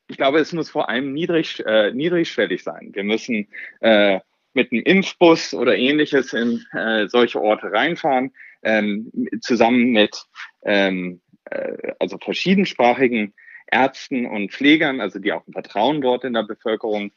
ich 0.09 0.17
glaube, 0.17 0.37
es 0.37 0.53
muss 0.53 0.69
vor 0.69 0.89
allem 0.89 1.11
niedrig, 1.11 1.63
äh, 1.65 1.91
niedrigschwellig 1.91 2.61
sein. 2.61 2.91
Wir 2.93 3.03
müssen 3.03 3.47
äh, 3.79 4.19
mit 4.53 4.71
einem 4.71 4.83
Impfbus 4.83 5.53
oder 5.53 5.77
ähnliches 5.77 6.33
in 6.33 6.65
äh, 6.71 7.07
solche 7.07 7.41
Orte 7.41 7.71
reinfahren, 7.71 8.31
ähm, 8.63 9.11
zusammen 9.41 9.91
mit 9.91 10.25
ähm, 10.63 11.21
äh, 11.45 11.93
also 11.99 12.17
verschiedensprachigen 12.17 13.33
Ärzten 13.67 14.25
und 14.25 14.51
Pflegern, 14.51 15.01
also 15.01 15.19
die 15.19 15.33
auch 15.33 15.45
ein 15.47 15.53
Vertrauen 15.53 16.01
dort 16.01 16.23
in 16.23 16.33
der 16.33 16.43
Bevölkerung 16.43 17.11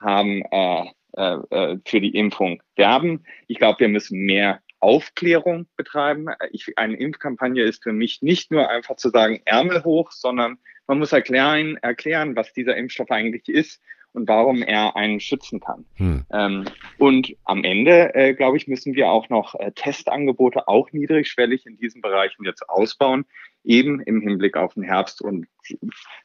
haben, 0.00 0.42
äh, 0.50 0.84
äh, 1.16 1.38
äh 1.50 1.78
für 1.84 2.00
die 2.00 2.16
Impfung 2.16 2.62
werben. 2.76 3.24
Ich 3.46 3.58
glaube, 3.58 3.80
wir 3.80 3.88
müssen 3.88 4.20
mehr 4.20 4.60
Aufklärung 4.80 5.66
betreiben. 5.76 6.28
Ich, 6.52 6.78
eine 6.78 6.96
Impfkampagne 6.96 7.62
ist 7.62 7.82
für 7.82 7.92
mich 7.92 8.22
nicht 8.22 8.50
nur 8.50 8.70
einfach 8.70 8.96
zu 8.96 9.10
sagen, 9.10 9.40
Ärmel 9.44 9.82
hoch, 9.84 10.12
sondern 10.12 10.58
man 10.86 10.98
muss 10.98 11.12
erklären, 11.12 11.76
erklären, 11.82 12.36
was 12.36 12.52
dieser 12.52 12.76
Impfstoff 12.76 13.10
eigentlich 13.10 13.48
ist 13.48 13.82
und 14.12 14.28
warum 14.28 14.62
er 14.62 14.96
einen 14.96 15.20
schützen 15.20 15.60
kann. 15.60 15.84
Hm. 15.94 16.24
Ähm, 16.32 16.64
und 16.98 17.34
am 17.44 17.64
Ende, 17.64 18.14
äh, 18.14 18.34
glaube 18.34 18.56
ich, 18.56 18.66
müssen 18.66 18.94
wir 18.94 19.10
auch 19.10 19.28
noch 19.28 19.54
äh, 19.54 19.72
Testangebote 19.72 20.68
auch 20.68 20.90
niedrigschwellig 20.92 21.66
in 21.66 21.76
diesen 21.76 22.00
Bereichen 22.00 22.44
jetzt 22.44 22.68
ausbauen, 22.68 23.24
eben 23.64 24.00
im 24.00 24.20
Hinblick 24.20 24.56
auf 24.56 24.74
den 24.74 24.82
Herbst 24.82 25.20
und 25.20 25.46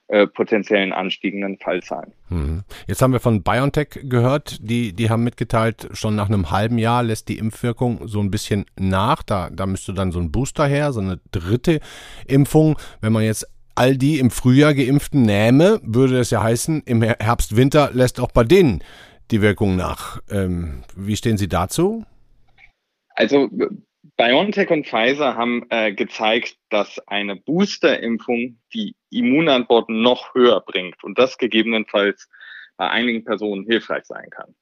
äh, 0.07 0.27
potenziellen 0.27 0.93
anstiegenden 0.93 1.57
Fallzahlen. 1.57 2.13
Hm. 2.29 2.63
Jetzt 2.87 3.01
haben 3.01 3.11
wir 3.11 3.19
von 3.19 3.43
BioNTech 3.43 3.89
gehört, 4.03 4.57
die, 4.61 4.93
die 4.93 5.09
haben 5.09 5.23
mitgeteilt, 5.23 5.89
schon 5.91 6.15
nach 6.15 6.29
einem 6.29 6.51
halben 6.51 6.77
Jahr 6.77 7.03
lässt 7.03 7.27
die 7.27 7.37
Impfwirkung 7.37 8.07
so 8.07 8.21
ein 8.21 8.31
bisschen 8.31 8.65
nach. 8.79 9.23
Da, 9.23 9.49
da 9.49 9.65
müsste 9.65 9.93
dann 9.93 10.11
so 10.11 10.19
ein 10.19 10.31
Booster 10.31 10.65
her, 10.65 10.93
so 10.93 11.01
eine 11.01 11.19
dritte 11.31 11.79
Impfung. 12.27 12.77
Wenn 13.01 13.13
man 13.13 13.23
jetzt 13.23 13.52
all 13.75 13.97
die 13.97 14.19
im 14.19 14.31
Frühjahr 14.31 14.73
geimpften 14.73 15.23
nähme, 15.23 15.79
würde 15.83 16.19
es 16.19 16.31
ja 16.31 16.43
heißen, 16.43 16.83
im 16.85 17.01
Herbst, 17.01 17.55
Winter 17.55 17.91
lässt 17.93 18.19
auch 18.19 18.31
bei 18.31 18.43
denen 18.43 18.83
die 19.31 19.41
Wirkung 19.41 19.75
nach. 19.75 20.21
Ähm, 20.29 20.83
wie 20.95 21.15
stehen 21.15 21.37
Sie 21.37 21.47
dazu? 21.47 22.05
Also 23.15 23.49
BioNTech 24.17 24.69
und 24.69 24.85
Pfizer 24.85 25.35
haben 25.35 25.65
äh, 25.69 25.93
gezeigt, 25.93 26.57
dass 26.69 26.99
eine 27.07 27.35
Boosterimpfung 27.35 28.59
die 28.73 28.95
Immunantworten 29.09 30.01
noch 30.01 30.35
höher 30.35 30.61
bringt 30.61 31.03
und 31.03 31.17
das 31.17 31.37
gegebenenfalls 31.37 32.29
bei 32.77 32.89
einigen 32.89 33.23
Personen 33.23 33.65
hilfreich 33.65 34.05
sein 34.05 34.29
kann. 34.29 34.53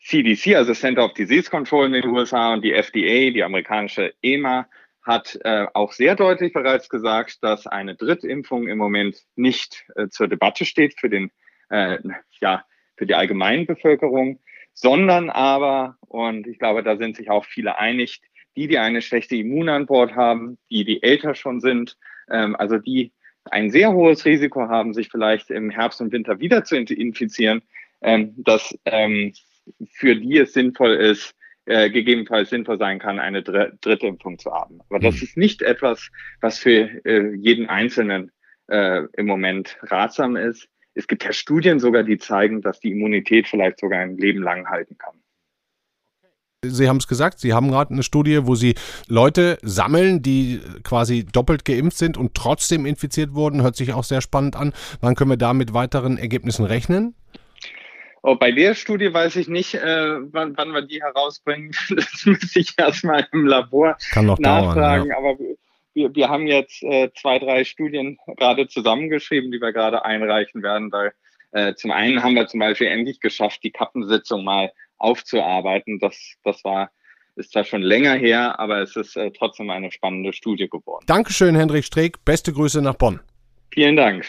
CDC, 0.00 0.54
also 0.54 0.72
Center 0.72 1.04
of 1.04 1.14
Disease 1.14 1.50
Control 1.50 1.86
in 1.86 1.92
den 1.92 2.06
USA 2.06 2.54
und 2.54 2.62
die 2.62 2.72
FDA, 2.72 3.30
die 3.32 3.42
amerikanische 3.42 4.14
EMA, 4.22 4.68
hat 5.06 5.38
äh, 5.44 5.66
auch 5.72 5.92
sehr 5.92 6.16
deutlich 6.16 6.52
bereits 6.52 6.88
gesagt, 6.88 7.42
dass 7.42 7.68
eine 7.68 7.94
Drittimpfung 7.94 8.66
im 8.66 8.76
Moment 8.76 9.22
nicht 9.36 9.84
äh, 9.94 10.08
zur 10.08 10.26
Debatte 10.26 10.64
steht 10.64 10.98
für 10.98 11.08
den, 11.08 11.30
äh, 11.70 11.98
ja, 12.40 12.64
für 12.96 13.06
die 13.06 13.14
allgemeine 13.14 13.66
Bevölkerung, 13.66 14.40
sondern 14.74 15.30
aber, 15.30 15.96
und 16.00 16.48
ich 16.48 16.58
glaube, 16.58 16.82
da 16.82 16.96
sind 16.96 17.16
sich 17.16 17.30
auch 17.30 17.44
viele 17.44 17.78
einig, 17.78 18.20
die, 18.56 18.66
die 18.66 18.78
eine 18.78 19.00
schlechte 19.00 19.36
Immunantwort 19.36 20.16
haben, 20.16 20.58
die, 20.70 20.84
die 20.84 21.02
älter 21.04 21.36
schon 21.36 21.60
sind, 21.60 21.96
ähm, 22.28 22.56
also 22.56 22.78
die 22.78 23.12
ein 23.44 23.70
sehr 23.70 23.92
hohes 23.92 24.24
Risiko 24.24 24.68
haben, 24.68 24.92
sich 24.92 25.08
vielleicht 25.08 25.50
im 25.50 25.70
Herbst 25.70 26.00
und 26.00 26.10
Winter 26.10 26.40
wieder 26.40 26.64
zu 26.64 26.76
infizieren, 26.76 27.62
ähm, 28.02 28.34
dass 28.38 28.76
ähm, 28.84 29.32
für 29.88 30.16
die 30.16 30.38
es 30.38 30.52
sinnvoll 30.52 30.94
ist, 30.94 31.36
äh, 31.66 31.90
gegebenenfalls 31.90 32.50
sinnvoll 32.50 32.78
sein 32.78 32.98
kann, 32.98 33.18
eine 33.18 33.42
dritte 33.42 34.06
Impfung 34.06 34.38
zu 34.38 34.52
haben. 34.52 34.80
Aber 34.88 35.00
das 35.00 35.16
hm. 35.16 35.22
ist 35.22 35.36
nicht 35.36 35.62
etwas, 35.62 36.10
was 36.40 36.58
für 36.58 37.04
äh, 37.04 37.34
jeden 37.34 37.68
Einzelnen 37.68 38.30
äh, 38.68 39.02
im 39.16 39.26
Moment 39.26 39.76
ratsam 39.82 40.36
ist. 40.36 40.68
Es 40.94 41.06
gibt 41.06 41.24
ja 41.24 41.32
Studien 41.32 41.78
sogar, 41.78 42.04
die 42.04 42.18
zeigen, 42.18 42.62
dass 42.62 42.80
die 42.80 42.92
Immunität 42.92 43.48
vielleicht 43.48 43.80
sogar 43.80 44.00
ein 44.00 44.16
Leben 44.16 44.42
lang 44.42 44.68
halten 44.68 44.96
kann. 44.96 45.14
Sie 46.64 46.88
haben 46.88 46.96
es 46.96 47.06
gesagt, 47.06 47.38
Sie 47.38 47.52
haben 47.52 47.68
gerade 47.68 47.92
eine 47.92 48.02
Studie, 48.02 48.40
wo 48.46 48.54
Sie 48.54 48.74
Leute 49.08 49.58
sammeln, 49.62 50.22
die 50.22 50.60
quasi 50.84 51.24
doppelt 51.24 51.64
geimpft 51.64 51.98
sind 51.98 52.16
und 52.16 52.34
trotzdem 52.34 52.86
infiziert 52.86 53.34
wurden. 53.34 53.62
Hört 53.62 53.76
sich 53.76 53.92
auch 53.92 54.04
sehr 54.04 54.20
spannend 54.20 54.56
an. 54.56 54.72
Wann 55.00 55.14
können 55.14 55.30
wir 55.30 55.36
da 55.36 55.52
mit 55.52 55.74
weiteren 55.74 56.16
Ergebnissen 56.16 56.64
rechnen? 56.64 57.14
Oh, 58.22 58.34
bei 58.34 58.50
der 58.50 58.74
Studie 58.74 59.12
weiß 59.12 59.36
ich 59.36 59.48
nicht, 59.48 59.74
äh, 59.74 60.16
wann, 60.32 60.56
wann, 60.56 60.72
wir 60.72 60.82
die 60.82 61.00
herausbringen. 61.02 61.72
Das 61.94 62.26
müsste 62.26 62.60
ich 62.60 62.74
erstmal 62.76 63.26
im 63.32 63.46
Labor 63.46 63.96
nachfragen. 64.14 64.42
Dauern, 64.42 65.06
ja. 65.06 65.16
Aber 65.16 65.38
wir, 65.94 66.14
wir 66.14 66.28
haben 66.28 66.46
jetzt 66.46 66.82
äh, 66.82 67.10
zwei, 67.14 67.38
drei 67.38 67.64
Studien 67.64 68.18
gerade 68.36 68.68
zusammengeschrieben, 68.68 69.50
die 69.50 69.60
wir 69.60 69.72
gerade 69.72 70.04
einreichen 70.04 70.62
werden, 70.62 70.90
weil 70.92 71.12
äh, 71.52 71.74
zum 71.74 71.90
einen 71.90 72.22
haben 72.22 72.34
wir 72.34 72.46
zum 72.48 72.60
Beispiel 72.60 72.88
endlich 72.88 73.20
geschafft, 73.20 73.62
die 73.62 73.70
Kappensitzung 73.70 74.44
mal 74.44 74.72
aufzuarbeiten. 74.98 75.98
Das, 76.00 76.34
das 76.42 76.64
war 76.64 76.90
ist 77.36 77.52
zwar 77.52 77.64
schon 77.64 77.82
länger 77.82 78.14
her, 78.14 78.58
aber 78.58 78.80
es 78.80 78.96
ist 78.96 79.16
äh, 79.16 79.30
trotzdem 79.30 79.70
eine 79.70 79.92
spannende 79.92 80.32
Studie 80.32 80.68
geworden. 80.68 81.04
Dankeschön, 81.06 81.54
Hendrik 81.54 81.84
Streeck. 81.84 82.24
Beste 82.24 82.52
Grüße 82.52 82.82
nach 82.82 82.94
Bonn. 82.94 83.20
Vielen 83.72 83.96
Dank. 83.96 84.24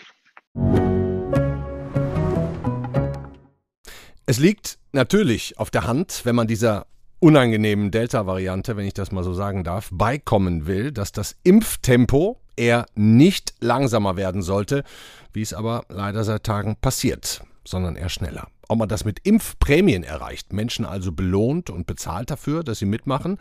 Es 4.29 4.39
liegt 4.39 4.77
natürlich 4.91 5.57
auf 5.57 5.71
der 5.71 5.87
Hand, 5.87 6.25
wenn 6.25 6.35
man 6.35 6.47
dieser 6.47 6.85
unangenehmen 7.21 7.91
Delta-Variante, 7.91 8.75
wenn 8.75 8.85
ich 8.85 8.93
das 8.93 9.13
mal 9.13 9.23
so 9.23 9.33
sagen 9.33 9.63
darf, 9.63 9.87
beikommen 9.89 10.67
will, 10.67 10.91
dass 10.91 11.13
das 11.13 11.37
Impftempo 11.43 12.37
eher 12.57 12.87
nicht 12.93 13.53
langsamer 13.61 14.17
werden 14.17 14.41
sollte, 14.41 14.83
wie 15.31 15.41
es 15.41 15.53
aber 15.53 15.85
leider 15.87 16.25
seit 16.25 16.43
Tagen 16.43 16.75
passiert, 16.75 17.41
sondern 17.67 17.95
eher 17.95 18.09
schneller 18.09 18.47
ob 18.67 18.79
man 18.79 18.89
das 18.89 19.05
mit 19.05 19.19
Impfprämien 19.23 20.03
erreicht, 20.03 20.53
Menschen 20.53 20.85
also 20.85 21.11
belohnt 21.11 21.69
und 21.69 21.87
bezahlt 21.87 22.29
dafür, 22.29 22.63
dass 22.63 22.79
sie 22.79 22.85
mitmachen, 22.85 23.37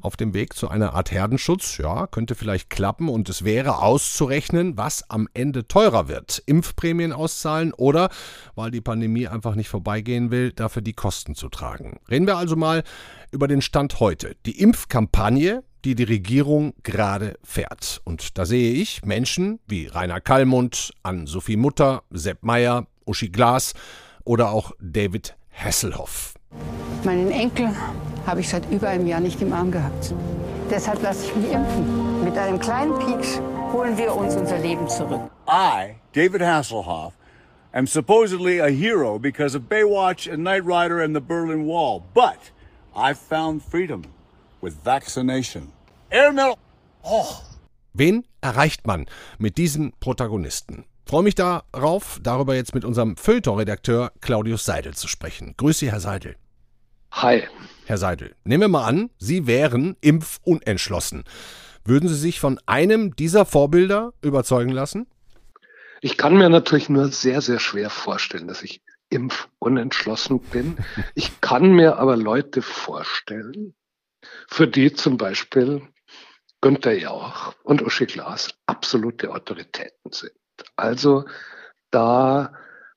auf 0.00 0.16
dem 0.16 0.34
Weg 0.34 0.54
zu 0.54 0.68
einer 0.68 0.94
Art 0.94 1.10
Herdenschutz, 1.10 1.78
ja, 1.78 2.06
könnte 2.06 2.34
vielleicht 2.34 2.70
klappen 2.70 3.08
und 3.08 3.28
es 3.28 3.44
wäre 3.44 3.78
auszurechnen, 3.78 4.76
was 4.76 5.08
am 5.10 5.28
Ende 5.34 5.66
teurer 5.66 6.08
wird. 6.08 6.42
Impfprämien 6.46 7.12
auszahlen 7.12 7.72
oder, 7.74 8.10
weil 8.54 8.70
die 8.70 8.80
Pandemie 8.80 9.26
einfach 9.26 9.54
nicht 9.54 9.68
vorbeigehen 9.68 10.30
will, 10.30 10.52
dafür 10.52 10.82
die 10.82 10.92
Kosten 10.92 11.34
zu 11.34 11.48
tragen. 11.48 11.98
Reden 12.08 12.26
wir 12.26 12.36
also 12.36 12.56
mal 12.56 12.84
über 13.32 13.48
den 13.48 13.62
Stand 13.62 14.00
heute. 14.00 14.36
Die 14.46 14.60
Impfkampagne, 14.60 15.64
die 15.84 15.94
die 15.94 16.04
Regierung 16.04 16.74
gerade 16.82 17.38
fährt. 17.42 18.00
Und 18.04 18.38
da 18.38 18.46
sehe 18.46 18.72
ich 18.72 19.04
Menschen 19.04 19.60
wie 19.66 19.86
Rainer 19.86 20.20
Kallmund, 20.20 20.92
Ann-Sophie 21.02 21.56
Mutter, 21.56 22.02
Sepp 22.10 22.42
Meyer, 22.42 22.86
Uschi 23.08 23.30
Glas, 23.30 23.72
oder 24.24 24.50
auch 24.50 24.72
David 24.78 25.34
Hasselhoff. 25.52 26.34
Meinen 27.04 27.30
Enkel 27.30 27.70
habe 28.26 28.40
ich 28.40 28.48
seit 28.48 28.70
über 28.70 28.88
einem 28.88 29.06
Jahr 29.06 29.20
nicht 29.20 29.40
im 29.40 29.52
Arm 29.52 29.70
gehabt. 29.70 30.14
Deshalb 30.70 31.02
lasse 31.02 31.26
ich 31.26 31.34
mich 31.34 31.50
impfen. 31.50 32.24
Mit 32.24 32.36
einem 32.36 32.60
kleinen 32.60 32.98
Pieks 32.98 33.40
holen 33.72 33.96
wir 33.96 34.14
uns 34.14 34.36
unser 34.36 34.58
Leben 34.58 34.86
zurück. 34.88 35.30
I, 35.48 35.94
David 36.12 36.42
Hasselhoff, 36.42 37.14
am 37.72 37.86
supposedly 37.86 38.60
a 38.60 38.68
hero 38.68 39.18
because 39.18 39.56
of 39.56 39.68
Baywatch 39.68 40.30
and 40.30 40.42
Knight 40.42 40.64
Rider 40.64 41.00
and 41.00 41.14
the 41.14 41.20
Berlin 41.20 41.64
Wall. 41.66 42.02
But 42.12 42.50
I 42.94 43.14
found 43.14 43.62
freedom 43.62 44.02
with 44.60 44.74
vaccination. 44.84 45.72
Air 46.10 46.32
Oh. 47.02 47.42
Wen 47.94 48.24
erreicht 48.40 48.86
man 48.86 49.06
mit 49.38 49.56
diesen 49.56 49.92
Protagonisten? 50.00 50.84
Freue 51.08 51.22
mich 51.22 51.36
darauf, 51.36 52.20
darüber 52.22 52.54
jetzt 52.54 52.74
mit 52.74 52.84
unserem 52.84 53.16
Feuilleton-Redakteur 53.16 54.12
Claudius 54.20 54.66
Seidel 54.66 54.92
zu 54.92 55.08
sprechen. 55.08 55.54
Grüße 55.56 55.78
Sie, 55.78 55.90
Herr 55.90 56.00
Seidel. 56.00 56.36
Hi. 57.12 57.44
Herr 57.86 57.96
Seidel, 57.96 58.34
nehmen 58.44 58.64
wir 58.64 58.68
mal 58.68 58.84
an, 58.84 59.08
Sie 59.16 59.46
wären 59.46 59.96
impfunentschlossen. 60.02 61.24
Würden 61.82 62.10
Sie 62.10 62.14
sich 62.14 62.40
von 62.40 62.60
einem 62.66 63.16
dieser 63.16 63.46
Vorbilder 63.46 64.12
überzeugen 64.20 64.70
lassen? 64.70 65.06
Ich 66.02 66.18
kann 66.18 66.36
mir 66.36 66.50
natürlich 66.50 66.90
nur 66.90 67.08
sehr, 67.10 67.40
sehr 67.40 67.58
schwer 67.58 67.88
vorstellen, 67.88 68.46
dass 68.46 68.62
ich 68.62 68.82
impfunentschlossen 69.08 70.40
bin. 70.40 70.76
Ich 71.14 71.40
kann 71.40 71.72
mir 71.72 71.96
aber 71.96 72.18
Leute 72.18 72.60
vorstellen, 72.60 73.74
für 74.46 74.68
die 74.68 74.92
zum 74.92 75.16
Beispiel 75.16 75.80
Günther 76.60 76.98
Jauch 76.98 77.54
und 77.62 77.80
Uschi 77.80 78.04
Glas 78.04 78.50
absolute 78.66 79.32
Autoritäten 79.32 80.12
sind. 80.12 80.32
Also 80.76 81.24
da, 81.90 82.52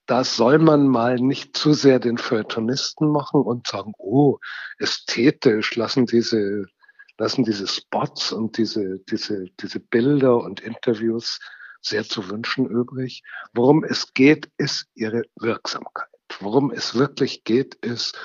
da 0.05 0.23
soll 0.23 0.59
man 0.59 0.87
mal 0.87 1.15
nicht 1.15 1.55
zu 1.55 1.73
sehr 1.73 1.99
den 1.99 2.17
Feuilletonisten 2.17 3.11
machen 3.11 3.41
und 3.41 3.67
sagen, 3.67 3.93
oh, 3.97 4.39
ästhetisch, 4.77 5.75
lassen 5.75 6.05
diese, 6.05 6.65
lassen 7.17 7.43
diese 7.43 7.67
Spots 7.67 8.31
und 8.31 8.57
diese, 8.57 8.99
diese, 9.09 9.45
diese 9.59 9.79
Bilder 9.79 10.37
und 10.37 10.59
Interviews 10.59 11.39
sehr 11.81 12.03
zu 12.03 12.29
wünschen 12.29 12.65
übrig. 12.65 13.23
Worum 13.53 13.83
es 13.83 14.13
geht, 14.13 14.51
ist 14.57 14.87
ihre 14.93 15.23
Wirksamkeit. 15.35 16.07
Worum 16.39 16.71
es 16.71 16.95
wirklich 16.95 17.43
geht, 17.43 17.75
ist, 17.75 18.17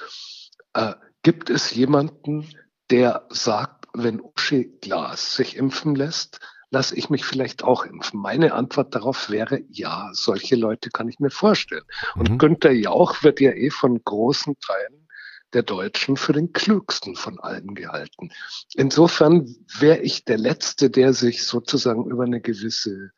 äh, 0.75 0.95
gibt 1.23 1.51
es 1.51 1.75
jemanden, 1.75 2.49
der 2.91 3.27
sagt, 3.31 3.87
wenn 3.95 4.21
Uschi 4.21 4.77
Glas 4.81 5.35
sich 5.35 5.57
impfen 5.57 5.95
lässt, 5.95 6.41
lasse 6.71 6.97
ich 6.97 7.11
mich 7.11 7.25
vielleicht 7.25 7.63
auch 7.65 7.85
impfen? 7.85 8.21
Meine 8.21 8.55
Antwort 8.55 8.95
darauf 8.95 9.31
wäre 9.31 9.61
ja, 9.69 10.11
solche 10.13 10.57
Leute 10.57 10.91
kann 10.91 11.09
ich 11.09 11.19
mir 11.19 11.31
vorstellen. 11.31 11.85
Und 12.15 12.31
mhm. 12.31 12.39
Günther 12.39 12.73
Jauch 12.73 13.23
wird 13.23 13.41
ja 13.41 13.53
eh 13.53 13.71
von 13.71 14.03
großen 14.03 14.57
Teilen 14.61 15.09
der 15.53 15.63
Deutschen 15.63 16.17
für 16.17 16.33
den 16.33 16.53
klügsten 16.53 17.15
von 17.15 17.39
allen 17.39 17.75
gehalten. 17.75 18.31
Insofern 18.75 19.55
wäre 19.79 19.99
ich 19.99 20.25
der 20.25 20.39
Letzte, 20.39 20.91
der 20.91 21.13
sich 21.13 21.45
sozusagen 21.45 22.11
über 22.11 22.25
eine 22.25 22.41
gewisse 22.41 23.13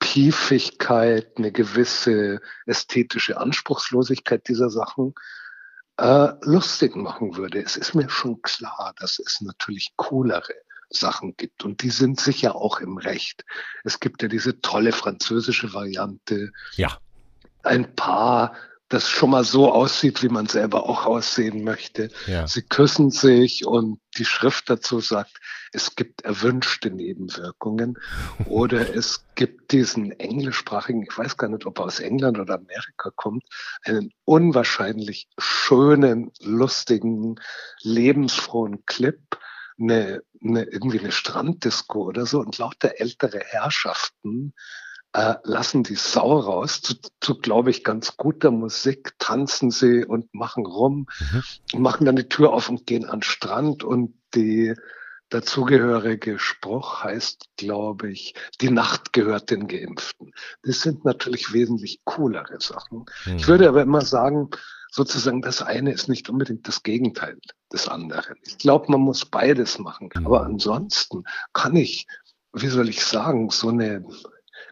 Piefigkeit, 0.00 1.32
eine 1.36 1.52
gewisse 1.52 2.40
ästhetische 2.66 3.38
Anspruchslosigkeit 3.38 4.46
dieser 4.48 4.70
Sachen 4.70 5.14
äh, 5.98 6.28
lustig 6.42 6.96
machen 6.96 7.36
würde. 7.36 7.62
Es 7.62 7.76
ist 7.76 7.94
mir 7.94 8.10
schon 8.10 8.42
klar, 8.42 8.94
dass 8.98 9.18
es 9.18 9.40
natürlich 9.40 9.94
coolere 9.96 10.52
Sachen 10.90 11.36
gibt. 11.36 11.64
Und 11.64 11.82
die 11.82 11.90
sind 11.90 12.20
sicher 12.20 12.56
auch 12.56 12.80
im 12.80 12.98
Recht. 12.98 13.44
Es 13.84 14.00
gibt 14.00 14.22
ja 14.22 14.28
diese 14.28 14.60
tolle 14.60 14.92
französische 14.92 15.72
Variante. 15.72 16.52
Ja. 16.76 16.98
Ein 17.62 17.94
Paar, 17.96 18.54
das 18.88 19.08
schon 19.08 19.30
mal 19.30 19.44
so 19.44 19.72
aussieht, 19.72 20.22
wie 20.22 20.28
man 20.28 20.46
selber 20.46 20.88
auch 20.88 21.06
aussehen 21.06 21.64
möchte. 21.64 22.10
Ja. 22.26 22.46
Sie 22.46 22.62
küssen 22.62 23.10
sich 23.10 23.66
und 23.66 24.00
die 24.16 24.24
Schrift 24.24 24.70
dazu 24.70 25.00
sagt, 25.00 25.40
es 25.72 25.96
gibt 25.96 26.22
erwünschte 26.22 26.90
Nebenwirkungen. 26.90 27.98
Oder 28.46 28.94
es 28.94 29.24
gibt 29.34 29.72
diesen 29.72 30.12
englischsprachigen, 30.12 31.02
ich 31.02 31.18
weiß 31.18 31.36
gar 31.36 31.48
nicht, 31.48 31.66
ob 31.66 31.80
er 31.80 31.86
aus 31.86 31.98
England 31.98 32.38
oder 32.38 32.54
Amerika 32.54 33.10
kommt, 33.14 33.44
einen 33.82 34.12
unwahrscheinlich 34.24 35.28
schönen, 35.38 36.30
lustigen, 36.40 37.40
lebensfrohen 37.82 38.86
Clip 38.86 39.20
eine, 39.78 40.22
eine, 40.42 40.64
irgendwie 40.64 41.00
eine 41.00 41.12
Stranddisco 41.12 42.04
oder 42.04 42.26
so 42.26 42.40
und 42.40 42.58
lauter 42.58 43.00
ältere 43.00 43.40
Herrschaften 43.40 44.54
äh, 45.12 45.34
lassen 45.44 45.82
die 45.82 45.96
Sau 45.96 46.38
raus. 46.38 46.82
Zu, 46.82 46.94
zu 47.20 47.38
glaube 47.38 47.70
ich, 47.70 47.84
ganz 47.84 48.16
guter 48.16 48.50
Musik 48.50 49.14
tanzen 49.18 49.70
sie 49.70 50.04
und 50.04 50.32
machen 50.34 50.66
rum, 50.66 51.06
mhm. 51.72 51.80
machen 51.80 52.04
dann 52.04 52.16
die 52.16 52.28
Tür 52.28 52.52
auf 52.52 52.68
und 52.68 52.86
gehen 52.86 53.04
an 53.04 53.20
den 53.20 53.22
Strand 53.22 53.82
und 53.82 54.14
die 54.34 54.74
dazugehörige 55.28 56.38
Spruch 56.38 57.02
heißt, 57.02 57.48
glaube 57.56 58.10
ich, 58.12 58.34
die 58.60 58.70
Nacht 58.70 59.12
gehört 59.12 59.50
den 59.50 59.66
Geimpften. 59.66 60.32
Das 60.62 60.80
sind 60.82 61.04
natürlich 61.04 61.52
wesentlich 61.52 62.00
coolere 62.04 62.60
Sachen. 62.60 63.06
Mhm. 63.24 63.36
Ich 63.36 63.48
würde 63.48 63.68
aber 63.68 63.82
immer 63.82 64.02
sagen, 64.02 64.50
sozusagen 64.90 65.42
das 65.42 65.62
eine 65.62 65.92
ist 65.92 66.08
nicht 66.08 66.28
unbedingt 66.28 66.66
das 66.66 66.82
Gegenteil 66.82 67.38
des 67.72 67.88
anderen. 67.88 68.36
Ich 68.42 68.58
glaube, 68.58 68.90
man 68.90 69.00
muss 69.00 69.24
beides 69.24 69.78
machen. 69.78 70.10
Mhm. 70.14 70.26
Aber 70.26 70.44
ansonsten 70.44 71.24
kann 71.52 71.76
ich, 71.76 72.06
wie 72.52 72.68
soll 72.68 72.88
ich 72.88 73.04
sagen, 73.04 73.50
so 73.50 73.68
eine, 73.68 74.04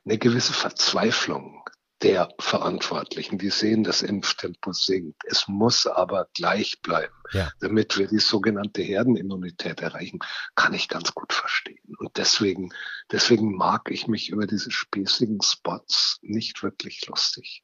eine 0.05 0.19
gewisse 0.19 0.53
Verzweiflung 0.53 1.65
der 2.05 2.29
Verantwortlichen. 2.39 3.39
Die 3.39 3.51
sehen, 3.51 3.83
das 3.83 4.03
Impftempo 4.03 4.73
sinkt. 4.73 5.23
Es 5.25 5.49
muss 5.49 5.87
aber 5.87 6.29
gleich 6.35 6.81
bleiben, 6.83 7.15
ja. 7.33 7.51
damit 7.61 7.97
wir 7.97 8.09
die 8.09 8.19
sogenannte 8.19 8.83
Herdenimmunität 8.83 9.81
erreichen, 9.81 10.19
kann 10.55 10.75
ich 10.75 10.89
ganz 10.89 11.15
gut 11.15 11.33
verstehen. 11.33 11.97
Und 11.99 12.17
deswegen, 12.17 12.73
deswegen 13.15 13.55
mag 13.55 13.93
ich 13.93 14.09
mich 14.09 14.31
über 14.31 14.47
diese 14.47 14.73
spießigen 14.73 15.41
Spots 15.41 16.19
nicht 16.23 16.65
wirklich 16.65 17.07
lustig 17.07 17.63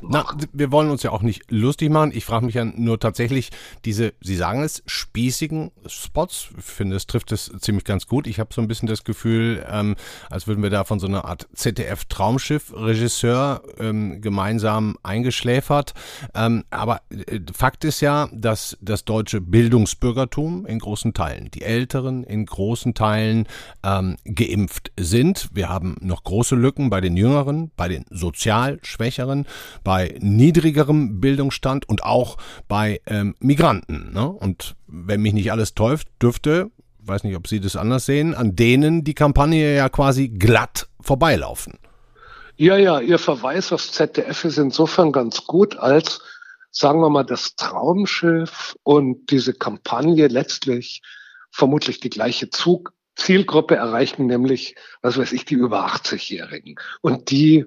na, 0.00 0.24
wir 0.52 0.72
wollen 0.72 0.90
uns 0.90 1.04
ja 1.04 1.10
auch 1.10 1.20
nicht 1.22 1.50
lustig 1.50 1.90
machen. 1.90 2.12
Ich 2.12 2.24
frage 2.24 2.46
mich 2.46 2.56
ja 2.56 2.64
nur 2.64 2.98
tatsächlich, 2.98 3.50
diese, 3.84 4.14
Sie 4.20 4.36
sagen 4.36 4.62
es, 4.62 4.82
spießigen 4.86 5.70
Spots, 5.86 6.48
ich 6.56 6.64
finde, 6.64 6.96
es 6.96 7.06
trifft 7.06 7.30
es 7.32 7.52
ziemlich 7.60 7.84
ganz 7.84 8.06
gut. 8.06 8.26
Ich 8.26 8.40
habe 8.40 8.52
so 8.52 8.60
ein 8.60 8.68
bisschen 8.68 8.88
das 8.88 9.04
Gefühl, 9.04 9.64
ähm, 9.68 9.94
als 10.28 10.48
würden 10.48 10.62
wir 10.62 10.68
da 10.70 10.84
von 10.84 10.98
so 10.98 11.06
einer 11.06 11.24
Art 11.24 11.48
ZDF-Traumschiff-Regisseur 11.54 13.62
ähm, 13.78 14.20
gemeinsam 14.20 14.98
eingeschläfert. 15.02 15.94
Ähm, 16.34 16.64
aber 16.70 17.00
äh, 17.10 17.40
Fakt 17.52 17.84
ist 17.84 18.00
ja, 18.00 18.28
dass 18.32 18.76
das 18.80 19.04
deutsche 19.04 19.40
Bildungsbürgertum 19.40 20.66
in 20.66 20.80
großen 20.80 21.14
Teilen, 21.14 21.52
die 21.52 21.62
Älteren 21.62 22.24
in 22.24 22.44
großen 22.46 22.94
Teilen 22.94 23.46
ähm, 23.84 24.16
geimpft 24.24 24.90
sind. 24.98 25.48
Wir 25.52 25.68
haben 25.68 25.96
noch 26.00 26.24
große 26.24 26.54
Lücken 26.54 26.90
bei 26.90 27.00
den 27.00 27.16
Jüngeren, 27.16 27.70
bei 27.76 27.88
den 27.88 28.04
sozial 28.10 28.78
Schwächeren 28.82 29.46
bei 29.84 30.16
niedrigerem 30.20 31.20
Bildungsstand 31.20 31.88
und 31.88 32.04
auch 32.04 32.36
bei 32.68 33.00
ähm, 33.06 33.34
Migranten. 33.40 34.12
Ne? 34.12 34.28
Und 34.28 34.76
wenn 34.86 35.22
mich 35.22 35.32
nicht 35.32 35.52
alles 35.52 35.74
täuscht, 35.74 36.08
dürfte, 36.20 36.70
weiß 37.00 37.24
nicht, 37.24 37.36
ob 37.36 37.48
Sie 37.48 37.60
das 37.60 37.76
anders 37.76 38.06
sehen, 38.06 38.34
an 38.34 38.56
denen 38.56 39.04
die 39.04 39.14
Kampagne 39.14 39.76
ja 39.76 39.88
quasi 39.88 40.28
glatt 40.28 40.88
vorbeilaufen. 41.00 41.78
Ja, 42.56 42.76
ja, 42.76 43.00
Ihr 43.00 43.18
Verweis 43.18 43.72
aufs 43.72 43.92
ZDF 43.92 44.44
ist 44.44 44.58
insofern 44.58 45.10
ganz 45.10 45.44
gut, 45.46 45.76
als, 45.76 46.20
sagen 46.70 47.00
wir 47.00 47.10
mal, 47.10 47.24
das 47.24 47.56
Traumschiff 47.56 48.76
und 48.82 49.30
diese 49.30 49.54
Kampagne 49.54 50.28
letztlich 50.28 51.02
vermutlich 51.50 52.00
die 52.00 52.10
gleiche 52.10 52.50
Zug 52.50 52.92
Zielgruppe 53.16 53.76
erreichen, 53.76 54.26
nämlich, 54.26 54.74
was 55.02 55.18
weiß 55.18 55.32
ich, 55.32 55.44
die 55.44 55.54
über 55.54 55.86
80-Jährigen. 55.86 56.76
Und 57.00 57.30
die 57.30 57.66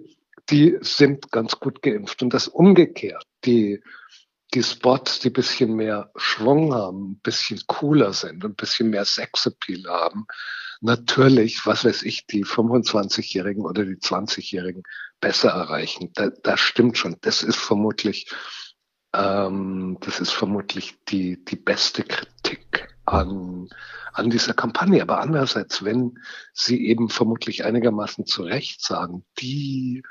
die 0.49 0.77
sind 0.81 1.31
ganz 1.31 1.59
gut 1.59 1.81
geimpft. 1.81 2.21
Und 2.21 2.33
das 2.33 2.47
umgekehrt, 2.47 3.25
die, 3.45 3.81
die 4.53 4.63
Spots, 4.63 5.19
die 5.19 5.29
bisschen 5.29 5.75
mehr 5.75 6.11
Schwung 6.15 6.73
haben, 6.73 7.11
ein 7.11 7.19
bisschen 7.19 7.61
cooler 7.67 8.13
sind, 8.13 8.43
ein 8.45 8.55
bisschen 8.55 8.89
mehr 8.89 9.05
Sexappeal 9.05 9.85
haben, 9.87 10.27
natürlich, 10.81 11.65
was 11.65 11.85
weiß 11.85 12.03
ich, 12.03 12.27
die 12.27 12.45
25-Jährigen 12.45 13.65
oder 13.65 13.85
die 13.85 13.95
20-Jährigen 13.95 14.83
besser 15.19 15.49
erreichen. 15.49 16.11
Da, 16.13 16.29
das 16.43 16.59
stimmt 16.59 16.97
schon. 16.97 17.17
Das 17.21 17.41
ist 17.41 17.57
vermutlich, 17.57 18.31
ähm, 19.13 19.97
das 20.01 20.19
ist 20.19 20.31
vermutlich 20.31 20.95
die, 21.07 21.43
die 21.43 21.55
beste 21.55 22.03
Kritik 22.03 22.94
an, 23.05 23.69
an 24.13 24.29
dieser 24.29 24.53
Kampagne. 24.53 25.01
Aber 25.01 25.19
andererseits, 25.19 25.83
wenn 25.83 26.19
Sie 26.53 26.87
eben 26.87 27.09
vermutlich 27.09 27.65
einigermaßen 27.65 28.25
zu 28.25 28.43
Recht 28.43 28.81
sagen, 28.81 29.25
die 29.39 30.03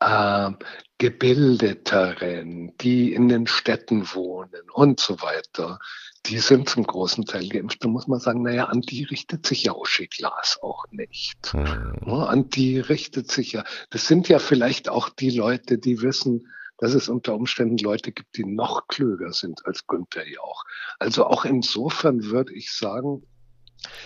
äh, 0.00 0.50
Gebildeteren, 0.98 2.76
die 2.78 3.12
in 3.12 3.28
den 3.28 3.46
Städten 3.46 4.14
wohnen 4.14 4.70
und 4.72 5.00
so 5.00 5.20
weiter, 5.20 5.78
die 6.26 6.38
sind 6.38 6.68
zum 6.68 6.86
großen 6.86 7.26
Teil 7.26 7.48
geimpft. 7.48 7.84
Da 7.84 7.88
muss 7.88 8.06
man 8.06 8.20
sagen, 8.20 8.42
naja, 8.42 8.66
an 8.66 8.80
die 8.80 9.04
richtet 9.04 9.46
sich 9.46 9.64
ja 9.64 9.72
Uschi 9.72 10.06
Glas 10.06 10.58
auch 10.62 10.84
nicht. 10.90 11.52
Mhm. 11.52 12.10
An 12.10 12.48
die 12.48 12.78
richtet 12.80 13.30
sich 13.30 13.52
ja, 13.52 13.64
das 13.90 14.06
sind 14.06 14.28
ja 14.28 14.38
vielleicht 14.38 14.88
auch 14.88 15.10
die 15.10 15.30
Leute, 15.30 15.78
die 15.78 16.00
wissen, 16.00 16.48
dass 16.78 16.94
es 16.94 17.08
unter 17.08 17.34
Umständen 17.34 17.78
Leute 17.78 18.12
gibt, 18.12 18.36
die 18.36 18.44
noch 18.44 18.88
klüger 18.88 19.32
sind 19.32 19.64
als 19.66 19.86
Günther 19.86 20.28
Jauch. 20.28 20.64
Also 20.98 21.26
auch 21.26 21.44
insofern 21.44 22.24
würde 22.24 22.52
ich 22.52 22.72
sagen, 22.72 23.22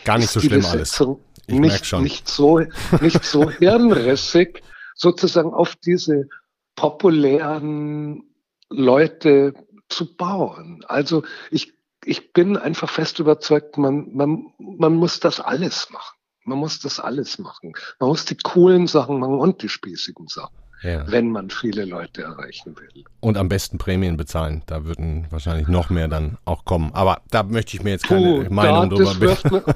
gar 0.04 0.18
nicht 0.18 0.30
so 0.30 0.40
schlimm 0.40 0.64
alles. 0.64 1.00
Ich 1.46 1.58
nicht, 1.58 1.86
schon. 1.86 2.02
nicht 2.02 2.28
so, 2.28 2.60
nicht 3.00 3.24
so 3.24 3.50
hirnrissig, 3.58 4.62
sozusagen 4.94 5.54
auf 5.54 5.76
diese 5.76 6.28
populären 6.76 8.22
Leute 8.68 9.54
zu 9.88 10.14
bauen. 10.14 10.84
Also 10.86 11.24
ich, 11.50 11.72
ich 12.04 12.34
bin 12.34 12.58
einfach 12.58 12.90
fest 12.90 13.18
überzeugt, 13.18 13.78
man, 13.78 14.14
man, 14.14 14.52
man 14.58 14.94
muss 14.94 15.20
das 15.20 15.40
alles 15.40 15.88
machen. 15.90 16.16
Man 16.44 16.58
muss 16.58 16.80
das 16.80 17.00
alles 17.00 17.38
machen. 17.38 17.72
Man 17.98 18.10
muss 18.10 18.24
die 18.26 18.36
coolen 18.36 18.86
Sachen 18.86 19.18
machen 19.20 19.38
und 19.38 19.62
die 19.62 19.68
spießigen 19.68 20.28
Sachen 20.28 20.56
ja. 20.82 21.10
wenn 21.10 21.30
man 21.30 21.50
viele 21.50 21.84
Leute 21.84 22.22
erreichen 22.22 22.76
will. 22.76 23.04
Und 23.20 23.36
am 23.36 23.48
besten 23.48 23.78
Prämien 23.78 24.16
bezahlen. 24.16 24.62
Da 24.66 24.84
würden 24.84 25.26
wahrscheinlich 25.30 25.68
noch 25.68 25.90
mehr 25.90 26.08
dann 26.08 26.38
auch 26.44 26.64
kommen. 26.64 26.90
Aber 26.94 27.22
da 27.30 27.42
möchte 27.42 27.76
ich 27.76 27.82
mir 27.82 27.90
jetzt 27.90 28.06
keine 28.06 28.44
Puh, 28.44 28.54
Meinung 28.54 28.90
da, 28.90 28.96
drüber 28.96 29.26
das 29.26 29.44
wirft, 29.44 29.68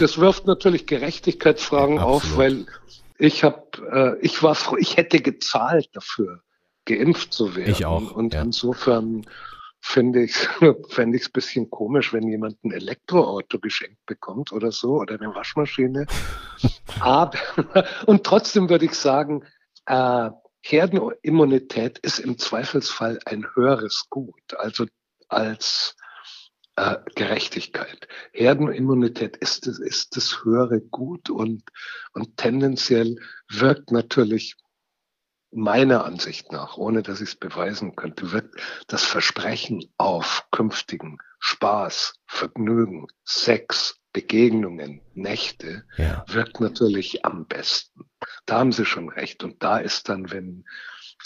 das 0.00 0.18
wirft 0.18 0.46
natürlich 0.46 0.86
Gerechtigkeitsfragen 0.86 1.96
ja, 1.96 2.02
auf, 2.02 2.36
weil 2.36 2.66
ich 3.18 3.44
habe, 3.44 3.62
äh, 4.20 4.24
ich 4.24 4.42
war 4.42 4.54
froh, 4.54 4.76
ich 4.78 4.96
hätte 4.96 5.20
gezahlt 5.20 5.88
dafür, 5.92 6.40
geimpft 6.84 7.32
zu 7.32 7.56
werden. 7.56 7.70
Ich 7.70 7.86
auch. 7.86 8.12
Und 8.12 8.34
ja. 8.34 8.42
insofern 8.42 9.24
finde 9.80 10.24
ich 10.24 10.34
fände 10.88 11.16
ich 11.16 11.24
es 11.24 11.28
bisschen 11.28 11.70
komisch, 11.70 12.12
wenn 12.12 12.26
jemand 12.26 12.62
ein 12.64 12.72
Elektroauto 12.72 13.58
geschenkt 13.58 14.04
bekommt 14.06 14.52
oder 14.52 14.72
so 14.72 15.00
oder 15.00 15.14
eine 15.14 15.34
Waschmaschine. 15.34 16.06
Aber 17.00 17.38
und 18.06 18.24
trotzdem 18.24 18.68
würde 18.68 18.86
ich 18.86 18.94
sagen, 18.94 19.44
äh, 19.86 20.30
Herdenimmunität 20.62 21.98
ist 21.98 22.18
im 22.18 22.38
Zweifelsfall 22.38 23.18
ein 23.26 23.46
höheres 23.54 24.06
Gut, 24.08 24.54
also 24.56 24.86
als 25.28 25.94
äh, 26.76 26.96
Gerechtigkeit. 27.14 28.08
Herdenimmunität 28.32 29.36
ist 29.36 29.66
das, 29.66 29.78
ist 29.78 30.16
das 30.16 30.44
höhere 30.44 30.80
Gut 30.80 31.28
und, 31.28 31.64
und 32.12 32.36
tendenziell 32.36 33.16
wirkt 33.50 33.92
natürlich 33.92 34.56
meiner 35.54 36.04
Ansicht 36.04 36.50
nach, 36.50 36.76
ohne 36.76 37.02
dass 37.02 37.20
ich 37.20 37.30
es 37.30 37.36
beweisen 37.36 37.94
könnte, 37.94 38.32
wirkt 38.32 38.60
das 38.88 39.04
Versprechen 39.04 39.84
auf 39.98 40.46
künftigen 40.50 41.18
Spaß, 41.38 42.14
Vergnügen, 42.26 43.06
Sex, 43.24 44.00
Begegnungen, 44.12 45.00
Nächte, 45.14 45.84
ja. 45.96 46.24
wirkt 46.28 46.60
natürlich 46.60 47.24
am 47.24 47.46
besten. 47.46 48.04
Da 48.46 48.58
haben 48.58 48.72
Sie 48.72 48.84
schon 48.84 49.08
recht. 49.08 49.44
Und 49.44 49.62
da 49.62 49.78
ist 49.78 50.08
dann, 50.08 50.30
wenn, 50.30 50.64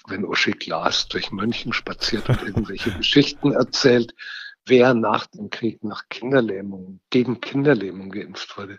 wenn 0.06 0.24
Uschi 0.24 0.52
Glas 0.52 1.08
durch 1.08 1.30
München 1.30 1.72
spaziert 1.72 2.28
und 2.28 2.42
irgendwelche 2.42 2.92
Geschichten 2.96 3.52
erzählt, 3.52 4.14
wer 4.66 4.94
nach 4.94 5.26
dem 5.26 5.50
Krieg 5.50 5.82
nach 5.82 6.08
Kinderlähmung, 6.08 7.00
gegen 7.10 7.40
Kinderlähmung 7.40 8.10
geimpft 8.10 8.56
wurde, 8.56 8.78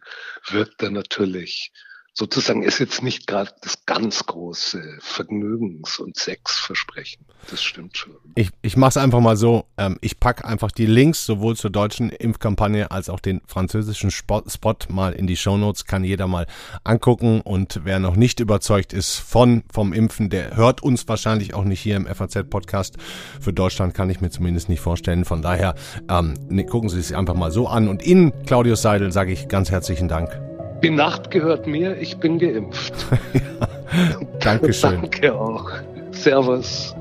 wirkt 0.50 0.82
er 0.84 0.92
natürlich 0.92 1.72
sozusagen 2.20 2.64
ist 2.64 2.80
jetzt 2.80 3.02
nicht 3.02 3.28
gerade 3.28 3.50
das 3.62 3.86
ganz 3.86 4.26
große 4.26 4.98
Vergnügens- 5.00 6.00
und 6.00 6.18
Sexversprechen. 6.18 7.26
Das 7.50 7.64
stimmt 7.64 7.98
schon. 7.98 8.12
Ich, 8.36 8.50
ich 8.62 8.76
mache 8.76 8.90
es 8.90 8.98
einfach 8.98 9.22
mal 9.22 9.38
so. 9.38 9.66
Ähm, 9.78 9.98
ich 10.02 10.20
packe 10.20 10.44
einfach 10.44 10.70
die 10.72 10.86
Links 10.86 11.26
sowohl 11.26 11.56
zur 11.56 11.70
deutschen 11.70 12.10
Impfkampagne 12.10 12.92
als 12.92 13.10
auch 13.10 13.22
den 13.22 13.42
französischen 13.48 14.12
Spot, 14.12 14.44
Spot 14.48 14.76
mal 14.90 15.14
in 15.14 15.28
die 15.28 15.38
Shownotes. 15.38 15.86
Kann 15.86 16.04
jeder 16.04 16.28
mal 16.28 16.46
angucken. 16.84 17.40
Und 17.40 17.80
wer 17.86 18.00
noch 18.00 18.18
nicht 18.18 18.42
überzeugt 18.42 18.92
ist 18.92 19.16
von 19.16 19.64
vom 19.72 19.94
Impfen, 19.94 20.30
der 20.30 20.58
hört 20.58 20.84
uns 20.84 21.08
wahrscheinlich 21.08 21.54
auch 21.54 21.64
nicht 21.64 21.80
hier 21.80 21.96
im 21.96 22.06
FAZ-Podcast. 22.06 22.98
Für 23.40 23.54
Deutschland 23.54 23.94
kann 23.94 24.10
ich 24.10 24.20
mir 24.20 24.30
zumindest 24.30 24.68
nicht 24.68 24.82
vorstellen. 24.82 25.24
Von 25.24 25.42
daher 25.42 25.76
ähm, 26.10 26.34
ne, 26.50 26.66
gucken 26.66 26.90
Sie 26.90 27.00
es 27.00 27.14
einfach 27.14 27.36
mal 27.36 27.52
so 27.52 27.70
an. 27.70 27.88
Und 27.88 28.04
Ihnen, 28.04 28.34
Claudius 28.46 28.82
Seidel, 28.82 29.14
sage 29.14 29.32
ich 29.32 29.48
ganz 29.48 29.72
herzlichen 29.72 30.10
Dank. 30.10 30.49
Die 30.82 30.90
Nacht 30.90 31.30
gehört 31.30 31.68
mir, 31.68 31.98
ich 31.98 32.18
bin 32.18 32.40
geimpft. 32.40 32.94
ja, 33.34 33.68
Dankeschön. 34.40 35.02
Danke 35.02 35.34
auch. 35.34 35.70
Servus. 36.12 36.96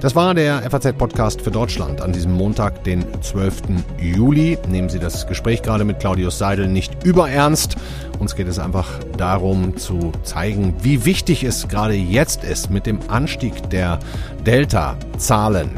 Das 0.00 0.14
war 0.14 0.34
der 0.34 0.70
FAZ-Podcast 0.70 1.40
für 1.40 1.50
Deutschland 1.50 2.00
an 2.02 2.12
diesem 2.12 2.32
Montag, 2.32 2.84
den 2.84 3.04
12. 3.22 3.62
Juli. 3.98 4.58
Nehmen 4.68 4.90
Sie 4.90 4.98
das 4.98 5.26
Gespräch 5.26 5.62
gerade 5.62 5.84
mit 5.84 5.98
Claudius 5.98 6.38
Seidel 6.38 6.68
nicht 6.68 7.04
überernst. 7.04 7.76
Uns 8.20 8.36
geht 8.36 8.46
es 8.46 8.58
einfach 8.58 9.00
darum 9.16 9.76
zu 9.78 10.12
zeigen, 10.22 10.74
wie 10.82 11.06
wichtig 11.06 11.42
es 11.42 11.66
gerade 11.68 11.94
jetzt 11.94 12.44
ist 12.44 12.70
mit 12.70 12.86
dem 12.86 12.98
Anstieg 13.08 13.70
der 13.70 13.98
Delta-Zahlen 14.44 15.70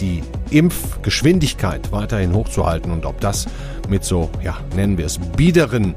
die 0.00 0.22
Impfgeschwindigkeit 0.54 1.90
weiterhin 1.90 2.32
hochzuhalten 2.32 2.92
und 2.92 3.04
ob 3.06 3.20
das 3.20 3.46
mit 3.88 4.04
so, 4.04 4.30
ja, 4.42 4.56
nennen 4.76 4.96
wir 4.96 5.06
es, 5.06 5.18
biederen 5.18 5.96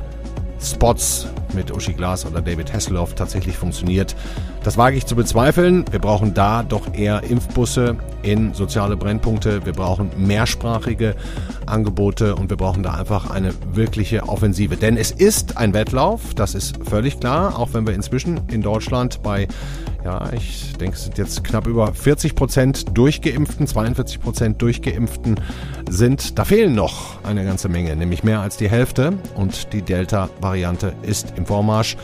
Spots 0.60 1.28
mit 1.54 1.72
Uschi 1.72 1.94
Glas 1.94 2.26
oder 2.26 2.42
David 2.42 2.74
Hasselhoff 2.74 3.14
tatsächlich 3.16 3.56
funktioniert. 3.56 4.16
Das 4.64 4.78
wage 4.78 4.98
ich 4.98 5.06
zu 5.06 5.16
bezweifeln. 5.16 5.86
Wir 5.92 6.00
brauchen 6.00 6.34
da 6.34 6.64
doch 6.64 6.94
eher 6.94 7.24
Impfbusse 7.24 7.98
in 8.24 8.54
soziale 8.54 8.98
Brennpunkte. 8.98 9.66
Wir 9.66 9.74
brauchen 9.74 10.12
mehrsprachige 10.18 11.16
Angebote 11.66 12.36
und 12.36 12.50
wir 12.50 12.58
brauchen 12.58 12.84
da 12.84 12.96
einfach 12.96 13.30
eine 13.30 13.54
wirkliche 13.74 14.28
Offensive. 14.28 14.76
Denn 14.76 14.98
es 14.98 15.12
ist 15.12 15.58
ein 15.58 15.74
Wettlauf, 15.74 16.34
das 16.34 16.56
ist 16.56 16.78
völlig 16.86 17.20
klar, 17.20 17.58
auch 17.58 17.70
wenn 17.74 17.88
wir 17.88 17.94
inzwischen 17.94 18.42
in 18.52 18.62
Deutschland 18.62 19.22
bei 19.24 19.48
ja, 20.08 20.32
ich 20.32 20.72
denke, 20.78 20.96
es 20.96 21.04
sind 21.04 21.18
jetzt 21.18 21.44
knapp 21.44 21.68
über 21.68 21.94
40 21.94 22.34
Prozent 22.34 22.98
Durchgeimpften, 22.98 23.68
42 23.68 24.22
Prozent 24.22 24.62
Durchgeimpften 24.62 25.38
sind. 25.90 26.40
Da 26.40 26.46
fehlen 26.46 26.76
noch 26.76 27.22
eine 27.26 27.44
ganze 27.44 27.68
Menge, 27.68 27.94
nämlich 27.94 28.24
mehr 28.24 28.40
als 28.40 28.56
die 28.56 28.70
Hälfte. 28.70 29.18
Und 29.36 29.74
die 29.74 29.82
Delta-Variante 29.82 30.94
ist 31.02 31.34
im 31.36 31.46
Vormarsch 31.46 31.98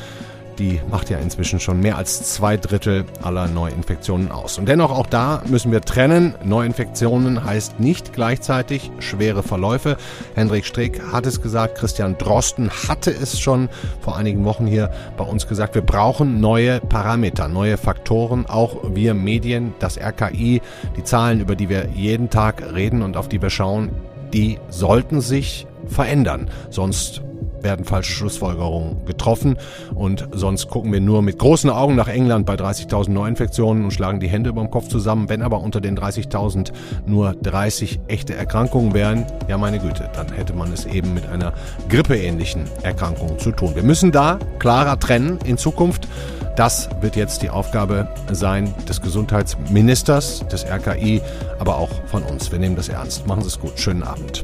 die 0.59 0.81
macht 0.89 1.09
ja 1.09 1.17
inzwischen 1.17 1.59
schon 1.59 1.79
mehr 1.79 1.97
als 1.97 2.33
zwei 2.33 2.57
Drittel 2.57 3.05
aller 3.21 3.47
Neuinfektionen 3.47 4.31
aus. 4.31 4.57
Und 4.57 4.67
dennoch 4.67 4.91
auch 4.91 5.07
da 5.07 5.41
müssen 5.47 5.71
wir 5.71 5.81
trennen. 5.81 6.35
Neuinfektionen 6.43 7.43
heißt 7.43 7.79
nicht 7.79 8.13
gleichzeitig 8.13 8.91
schwere 8.99 9.43
Verläufe. 9.43 9.97
Hendrik 10.35 10.65
Streeck 10.65 11.01
hat 11.11 11.25
es 11.25 11.41
gesagt, 11.41 11.77
Christian 11.77 12.17
Drosten 12.17 12.69
hatte 12.87 13.11
es 13.11 13.39
schon 13.39 13.69
vor 14.01 14.17
einigen 14.17 14.45
Wochen 14.45 14.67
hier 14.67 14.91
bei 15.17 15.23
uns 15.23 15.47
gesagt. 15.47 15.75
Wir 15.75 15.81
brauchen 15.81 16.39
neue 16.39 16.79
Parameter, 16.79 17.47
neue 17.47 17.77
Faktoren, 17.77 18.45
auch 18.45 18.77
wir 18.93 19.13
Medien, 19.13 19.73
das 19.79 19.97
RKI, 19.97 20.61
die 20.97 21.03
Zahlen, 21.03 21.39
über 21.39 21.55
die 21.55 21.69
wir 21.69 21.89
jeden 21.93 22.29
Tag 22.29 22.63
reden 22.73 23.01
und 23.01 23.17
auf 23.17 23.29
die 23.29 23.41
wir 23.41 23.49
schauen, 23.49 23.91
die 24.33 24.59
sollten 24.69 25.21
sich 25.21 25.67
verändern. 25.87 26.49
Sonst 26.69 27.21
werden 27.63 27.85
falsche 27.85 28.11
Schlussfolgerungen 28.11 29.05
getroffen 29.05 29.57
und 29.95 30.27
sonst 30.31 30.69
gucken 30.69 30.91
wir 30.91 31.01
nur 31.01 31.21
mit 31.21 31.39
großen 31.39 31.69
Augen 31.69 31.95
nach 31.95 32.07
England 32.07 32.45
bei 32.45 32.55
30.000 32.55 33.11
Neuinfektionen 33.11 33.83
und 33.83 33.91
schlagen 33.91 34.19
die 34.19 34.27
Hände 34.27 34.49
über 34.49 34.61
dem 34.61 34.71
Kopf 34.71 34.87
zusammen. 34.87 35.29
Wenn 35.29 35.41
aber 35.41 35.61
unter 35.61 35.81
den 35.81 35.97
30.000 35.97 36.71
nur 37.05 37.33
30 37.33 38.01
echte 38.07 38.35
Erkrankungen 38.35 38.93
wären, 38.93 39.25
ja 39.47 39.57
meine 39.57 39.79
Güte, 39.79 40.09
dann 40.15 40.31
hätte 40.31 40.53
man 40.53 40.71
es 40.71 40.85
eben 40.85 41.13
mit 41.13 41.27
einer 41.27 41.53
grippeähnlichen 41.89 42.65
Erkrankung 42.83 43.39
zu 43.39 43.51
tun. 43.51 43.75
Wir 43.75 43.83
müssen 43.83 44.11
da 44.11 44.39
klarer 44.59 44.99
trennen 44.99 45.39
in 45.45 45.57
Zukunft. 45.57 46.07
Das 46.55 46.89
wird 47.01 47.15
jetzt 47.15 47.41
die 47.41 47.49
Aufgabe 47.49 48.07
sein 48.31 48.73
des 48.87 49.01
Gesundheitsministers, 49.01 50.45
des 50.51 50.65
RKI, 50.65 51.21
aber 51.59 51.77
auch 51.77 51.89
von 52.05 52.21
uns. 52.23 52.51
Wir 52.51 52.59
nehmen 52.59 52.75
das 52.75 52.89
ernst. 52.89 53.25
Machen 53.25 53.41
Sie 53.41 53.47
es 53.47 53.59
gut. 53.59 53.79
Schönen 53.79 54.03
Abend. 54.03 54.43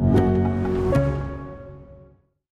you 0.00 0.29